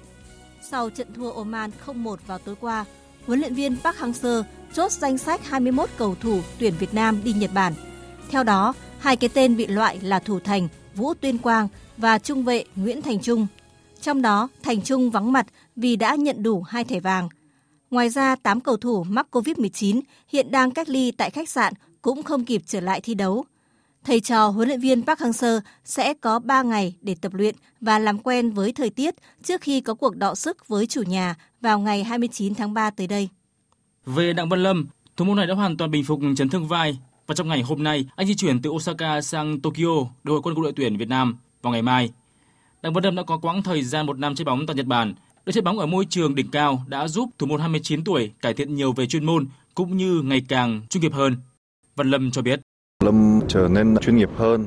[0.63, 2.85] Sau trận thua Oman 0-1 vào tối qua,
[3.27, 7.33] huấn luyện viên Park Hang-seo chốt danh sách 21 cầu thủ tuyển Việt Nam đi
[7.33, 7.75] Nhật Bản.
[8.31, 12.45] Theo đó, hai cái tên bị loại là thủ thành Vũ Tuyên Quang và trung
[12.45, 13.47] vệ Nguyễn Thành Trung.
[14.03, 15.47] Trong đó, Thành Trung vắng mặt
[15.77, 17.29] vì đã nhận đủ hai thẻ vàng.
[17.91, 21.73] Ngoài ra, 8 cầu thủ mắc COVID-19 hiện đang cách ly tại khách sạn
[22.03, 23.45] cũng không kịp trở lại thi đấu.
[24.05, 27.99] Thầy trò huấn luyện viên Park Hang-seo sẽ có 3 ngày để tập luyện và
[27.99, 31.79] làm quen với thời tiết trước khi có cuộc đọ sức với chủ nhà vào
[31.79, 33.29] ngày 29 tháng 3 tới đây.
[34.07, 34.87] Về Đặng Văn Lâm,
[35.17, 37.83] thủ môn này đã hoàn toàn bình phục chấn thương vai và trong ngày hôm
[37.83, 41.37] nay anh di chuyển từ Osaka sang Tokyo đội quân của đội tuyển Việt Nam
[41.63, 42.11] vào ngày mai.
[42.83, 45.15] Đặng Văn Lâm đã có quãng thời gian một năm chơi bóng tại Nhật Bản.
[45.47, 48.55] Được chơi bóng ở môi trường đỉnh cao đã giúp thủ môn 29 tuổi cải
[48.55, 51.37] thiện nhiều về chuyên môn cũng như ngày càng chuyên nghiệp hơn.
[51.97, 52.61] Văn Lâm cho biết.
[53.05, 54.67] Lâm trở nên chuyên nghiệp hơn.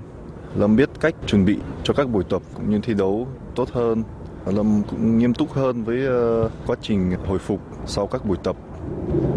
[0.56, 4.04] Lâm biết cách chuẩn bị cho các buổi tập cũng như thi đấu tốt hơn.
[4.46, 8.56] Lâm cũng nghiêm túc hơn với ờ, quá trình hồi phục sau các buổi tập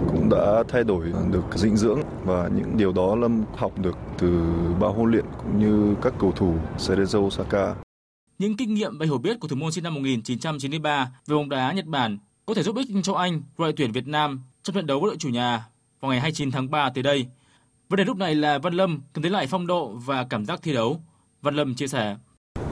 [0.09, 4.43] cũng đã thay đổi được dinh dưỡng và những điều đó Lâm học được từ
[4.81, 7.75] ba huấn luyện cũng như các cầu thủ Cerezo Osaka.
[8.39, 11.73] Những kinh nghiệm và hiểu biết của thủ môn sinh năm 1993 về bóng đá
[11.73, 15.01] Nhật Bản có thể giúp ích cho anh đội tuyển Việt Nam trong trận đấu
[15.01, 15.67] với đội chủ nhà
[16.01, 17.27] vào ngày 29 tháng 3 tới đây.
[17.89, 20.61] Vấn đề lúc này là Văn Lâm cần lấy lại phong độ và cảm giác
[20.63, 21.01] thi đấu.
[21.43, 22.17] Văn Lâm chia sẻ.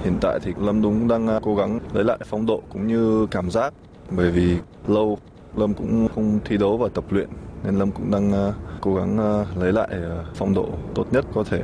[0.04, 3.26] Hiện tại thì Lâm đúng đang à, cố gắng lấy lại phong độ cũng như
[3.30, 3.74] cảm giác
[4.10, 4.56] bởi vì
[4.86, 5.18] lâu
[5.56, 7.28] Lâm cũng không thi đấu và tập luyện
[7.64, 9.88] nên Lâm cũng đang à, cố gắng à, lấy lại
[10.34, 11.62] phong độ tốt nhất có thể.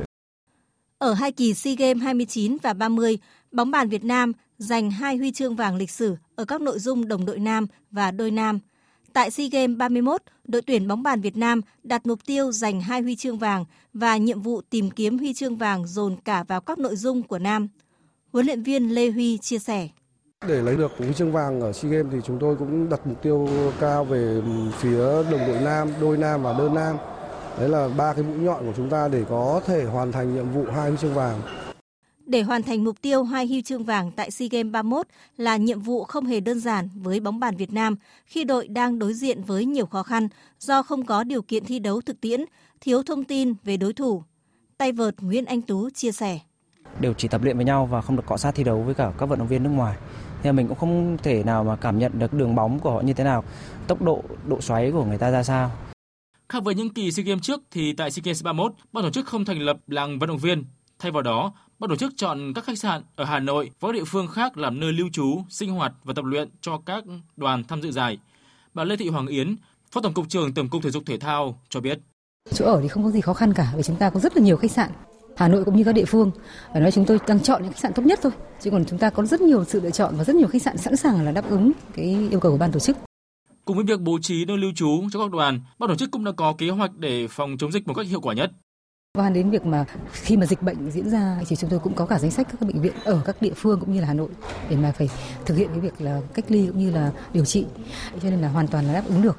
[0.97, 3.17] Ở hai kỳ SEA Games 29 và 30,
[3.53, 7.07] bóng bàn Việt Nam giành hai huy chương vàng lịch sử ở các nội dung
[7.07, 8.59] đồng đội nam và đôi nam.
[9.13, 13.01] Tại SEA Games 31, đội tuyển bóng bàn Việt Nam đặt mục tiêu giành hai
[13.01, 16.79] huy chương vàng và nhiệm vụ tìm kiếm huy chương vàng dồn cả vào các
[16.79, 17.67] nội dung của nam.
[18.31, 19.89] Huấn luyện viên Lê Huy chia sẻ.
[20.47, 23.23] Để lấy được huy chương vàng ở SEA Games thì chúng tôi cũng đặt mục
[23.23, 23.49] tiêu
[23.79, 24.41] cao về
[24.79, 24.99] phía
[25.31, 26.97] đồng đội nam, đôi nam và đơn nam.
[27.59, 30.49] Đấy là ba cái mũi nhọn của chúng ta để có thể hoàn thành nhiệm
[30.49, 31.62] vụ hai huy chương vàng.
[32.25, 35.07] Để hoàn thành mục tiêu hai huy chương vàng tại SEA Games 31
[35.37, 37.95] là nhiệm vụ không hề đơn giản với bóng bàn Việt Nam
[38.25, 40.27] khi đội đang đối diện với nhiều khó khăn
[40.59, 42.45] do không có điều kiện thi đấu thực tiễn,
[42.81, 44.23] thiếu thông tin về đối thủ.
[44.77, 46.39] Tay vợt Nguyễn Anh Tú chia sẻ.
[46.99, 49.11] Đều chỉ tập luyện với nhau và không được cọ sát thi đấu với cả
[49.17, 49.97] các vận động viên nước ngoài.
[50.43, 53.13] Thì mình cũng không thể nào mà cảm nhận được đường bóng của họ như
[53.13, 53.43] thế nào,
[53.87, 55.71] tốc độ, độ xoáy của người ta ra sao.
[56.49, 59.25] Khác với những kỳ SEA Games trước thì tại SEA Games 31, ban tổ chức
[59.25, 60.63] không thành lập làng vận động viên.
[60.99, 61.53] Thay vào đó,
[61.83, 64.57] ban tổ chức chọn các khách sạn ở Hà Nội và các địa phương khác
[64.57, 67.03] làm nơi lưu trú, sinh hoạt và tập luyện cho các
[67.37, 68.17] đoàn tham dự giải.
[68.73, 69.55] Bà Lê Thị Hoàng Yến,
[69.91, 71.99] Phó Tổng cục trưởng Tổng cục Thể dục Thể thao cho biết.
[72.53, 74.43] Chỗ ở thì không có gì khó khăn cả vì chúng ta có rất là
[74.43, 74.91] nhiều khách sạn.
[75.37, 76.31] Hà Nội cũng như các địa phương.
[76.71, 78.31] Phải nói chúng tôi đang chọn những khách sạn tốt nhất thôi.
[78.61, 80.77] Chứ còn chúng ta có rất nhiều sự lựa chọn và rất nhiều khách sạn
[80.77, 82.97] sẵn sàng là đáp ứng cái yêu cầu của ban tổ chức.
[83.65, 86.23] Cùng với việc bố trí nơi lưu trú cho các đoàn, ban tổ chức cũng
[86.23, 88.51] đã có kế hoạch để phòng chống dịch một cách hiệu quả nhất.
[89.17, 92.05] Quan đến việc mà khi mà dịch bệnh diễn ra thì chúng tôi cũng có
[92.05, 94.29] cả danh sách các bệnh viện ở các địa phương cũng như là Hà Nội
[94.69, 95.09] để mà phải
[95.45, 97.65] thực hiện cái việc là cách ly cũng như là điều trị.
[98.21, 99.37] Cho nên là hoàn toàn là đáp ứng được.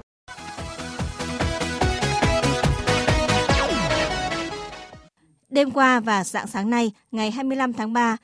[5.51, 8.17] Đêm qua và dạng sáng nay, ngày 25 tháng 3,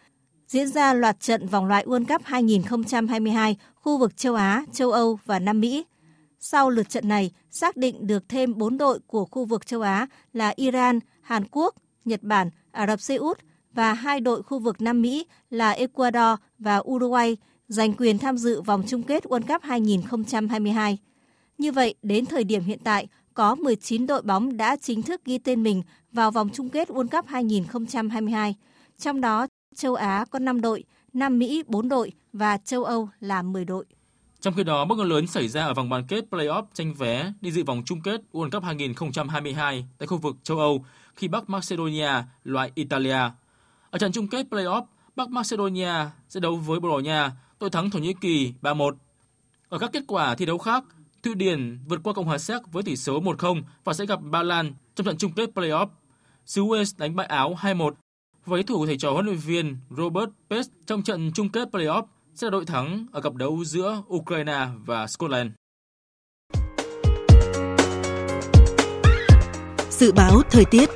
[0.48, 5.18] diễn ra loạt trận vòng loại World Cup 2022 khu vực châu Á, châu Âu
[5.24, 5.84] và Nam Mỹ.
[6.40, 10.07] Sau lượt trận này, xác định được thêm 4 đội của khu vực châu Á
[10.32, 13.38] là Iran, Hàn Quốc, Nhật Bản, Ả Rập Xê Út
[13.72, 17.36] và hai đội khu vực Nam Mỹ là Ecuador và Uruguay
[17.68, 20.98] giành quyền tham dự vòng chung kết World Cup 2022.
[21.58, 25.38] Như vậy, đến thời điểm hiện tại, có 19 đội bóng đã chính thức ghi
[25.38, 28.54] tên mình vào vòng chung kết World Cup 2022.
[28.98, 33.42] Trong đó, châu Á có 5 đội, Nam Mỹ 4 đội và châu Âu là
[33.42, 33.84] 10 đội.
[34.40, 37.32] Trong khi đó, bất ngờ lớn xảy ra ở vòng bán kết play-off tranh vé
[37.40, 40.84] đi dự vòng chung kết World Cup 2022 tại khu vực châu Âu
[41.14, 42.11] khi Bắc Macedonia
[42.44, 43.20] loại Italia.
[43.90, 44.84] Ở trận chung kết play-off,
[45.16, 45.92] Bắc Macedonia
[46.28, 48.94] sẽ đấu với Bồ Đào Nha, đội thắng Thổ Nhĩ Kỳ 3-1.
[49.68, 50.84] Ở các kết quả thi đấu khác,
[51.22, 54.42] Thụy Điển vượt qua Cộng hòa Séc với tỷ số 1-0 và sẽ gặp Ba
[54.42, 55.86] Lan trong trận chung kết play-off.
[56.46, 57.92] Xứ Wales đánh bại Áo 2-1
[58.46, 62.02] với thủ thầy trò huấn luyện viên Robert Pest trong trận chung kết play-off
[62.34, 65.50] sẽ là đội thắng ở cặp đấu giữa Ukraine và Scotland.
[70.01, 70.90] Dự báo thời tiết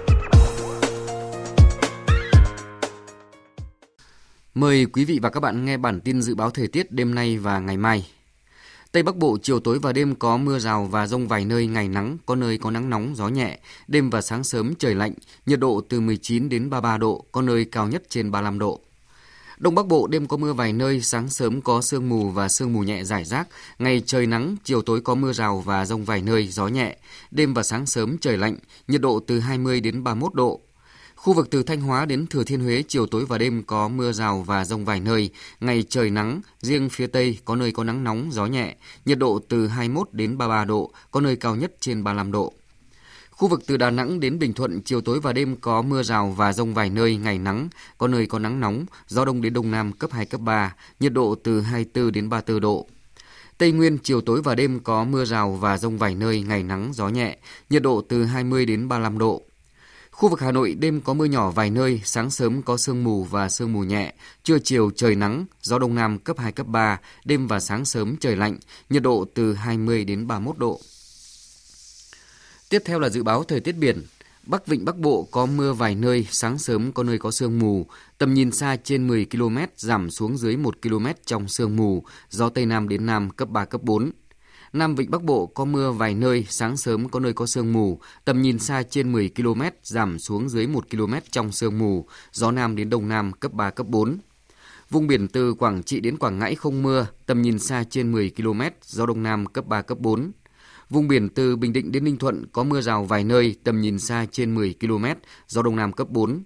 [4.54, 7.38] Mời quý vị và các bạn nghe bản tin dự báo thời tiết đêm nay
[7.38, 8.06] và ngày mai.
[8.92, 11.88] Tây Bắc Bộ chiều tối và đêm có mưa rào và rông vài nơi ngày
[11.88, 13.58] nắng, có nơi có nắng nóng, gió nhẹ.
[13.88, 15.14] Đêm và sáng sớm trời lạnh,
[15.46, 18.80] nhiệt độ từ 19 đến 33 độ, có nơi cao nhất trên 35 độ.
[19.58, 22.72] Đông Bắc Bộ đêm có mưa vài nơi, sáng sớm có sương mù và sương
[22.72, 23.48] mù nhẹ rải rác,
[23.78, 26.96] ngày trời nắng, chiều tối có mưa rào và rông vài nơi, gió nhẹ.
[27.30, 28.56] Đêm và sáng sớm trời lạnh,
[28.88, 30.60] nhiệt độ từ 20 đến 31 độ.
[31.16, 34.12] Khu vực từ Thanh Hóa đến Thừa Thiên Huế chiều tối và đêm có mưa
[34.12, 35.30] rào và rông vài nơi,
[35.60, 39.40] ngày trời nắng, riêng phía Tây có nơi có nắng nóng, gió nhẹ, nhiệt độ
[39.48, 42.52] từ 21 đến 33 độ, có nơi cao nhất trên 35 độ.
[43.44, 46.28] Khu vực từ Đà Nẵng đến Bình Thuận chiều tối và đêm có mưa rào
[46.28, 47.68] và rông vài nơi, ngày nắng,
[47.98, 51.12] có nơi có nắng nóng, gió đông đến đông nam cấp 2 cấp 3, nhiệt
[51.12, 52.86] độ từ 24 đến 34 độ.
[53.58, 56.90] Tây Nguyên chiều tối và đêm có mưa rào và rông vài nơi, ngày nắng,
[56.94, 57.38] gió nhẹ,
[57.70, 59.42] nhiệt độ từ 20 đến 35 độ.
[60.10, 63.24] Khu vực Hà Nội đêm có mưa nhỏ vài nơi, sáng sớm có sương mù
[63.24, 67.00] và sương mù nhẹ, trưa chiều trời nắng, gió đông nam cấp 2 cấp 3,
[67.24, 68.58] đêm và sáng sớm trời lạnh,
[68.90, 70.80] nhiệt độ từ 20 đến 31 độ.
[72.74, 74.02] Tiếp theo là dự báo thời tiết biển.
[74.46, 77.86] Bắc Vịnh Bắc Bộ có mưa vài nơi, sáng sớm có nơi có sương mù,
[78.18, 82.48] tầm nhìn xa trên 10 km, giảm xuống dưới 1 km trong sương mù, gió
[82.48, 84.10] Tây Nam đến Nam cấp 3, cấp 4.
[84.72, 87.98] Nam Vịnh Bắc Bộ có mưa vài nơi, sáng sớm có nơi có sương mù,
[88.24, 92.50] tầm nhìn xa trên 10 km, giảm xuống dưới 1 km trong sương mù, gió
[92.50, 94.18] Nam đến Đông Nam cấp 3, cấp 4.
[94.90, 98.30] Vùng biển từ Quảng Trị đến Quảng Ngãi không mưa, tầm nhìn xa trên 10
[98.36, 100.32] km, gió Đông Nam cấp 3, cấp 4.
[100.94, 103.98] Vùng biển từ Bình Định đến Ninh Thuận có mưa rào vài nơi, tầm nhìn
[103.98, 105.04] xa trên 10 km,
[105.48, 106.42] gió Đông Nam cấp 4.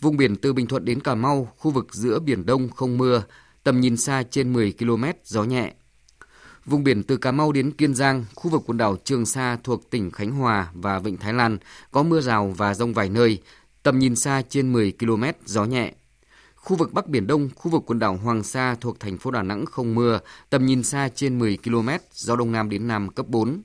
[0.00, 3.22] Vùng biển từ Bình Thuận đến Cà Mau, khu vực giữa Biển Đông không mưa,
[3.64, 5.74] tầm nhìn xa trên 10 km, gió nhẹ.
[6.64, 9.90] Vùng biển từ Cà Mau đến Kiên Giang, khu vực quần đảo Trường Sa thuộc
[9.90, 11.58] tỉnh Khánh Hòa và Vịnh Thái Lan
[11.90, 13.42] có mưa rào và rông vài nơi,
[13.82, 15.94] tầm nhìn xa trên 10 km, gió nhẹ.
[16.54, 19.42] Khu vực Bắc Biển Đông, khu vực quần đảo Hoàng Sa thuộc thành phố Đà
[19.42, 20.20] Nẵng không mưa,
[20.50, 23.62] tầm nhìn xa trên 10 km, gió Đông Nam đến Nam cấp 4.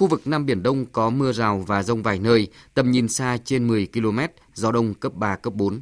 [0.00, 3.38] Khu vực Nam Biển Đông có mưa rào và rông vài nơi, tầm nhìn xa
[3.44, 4.18] trên 10 km,
[4.54, 5.80] gió Đông cấp 3, cấp 4.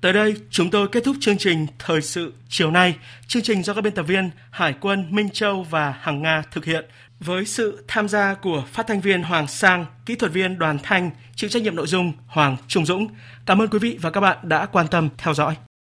[0.00, 2.96] Tới đây, chúng tôi kết thúc chương trình Thời sự chiều nay.
[3.28, 6.64] Chương trình do các biên tập viên Hải quân Minh Châu và Hằng Nga thực
[6.64, 6.84] hiện
[7.20, 11.10] với sự tham gia của phát thanh viên Hoàng Sang, kỹ thuật viên Đoàn Thanh,
[11.34, 13.08] chịu trách nhiệm nội dung Hoàng Trung Dũng.
[13.46, 15.56] Cảm ơn quý vị và các bạn đã quan tâm theo dõi.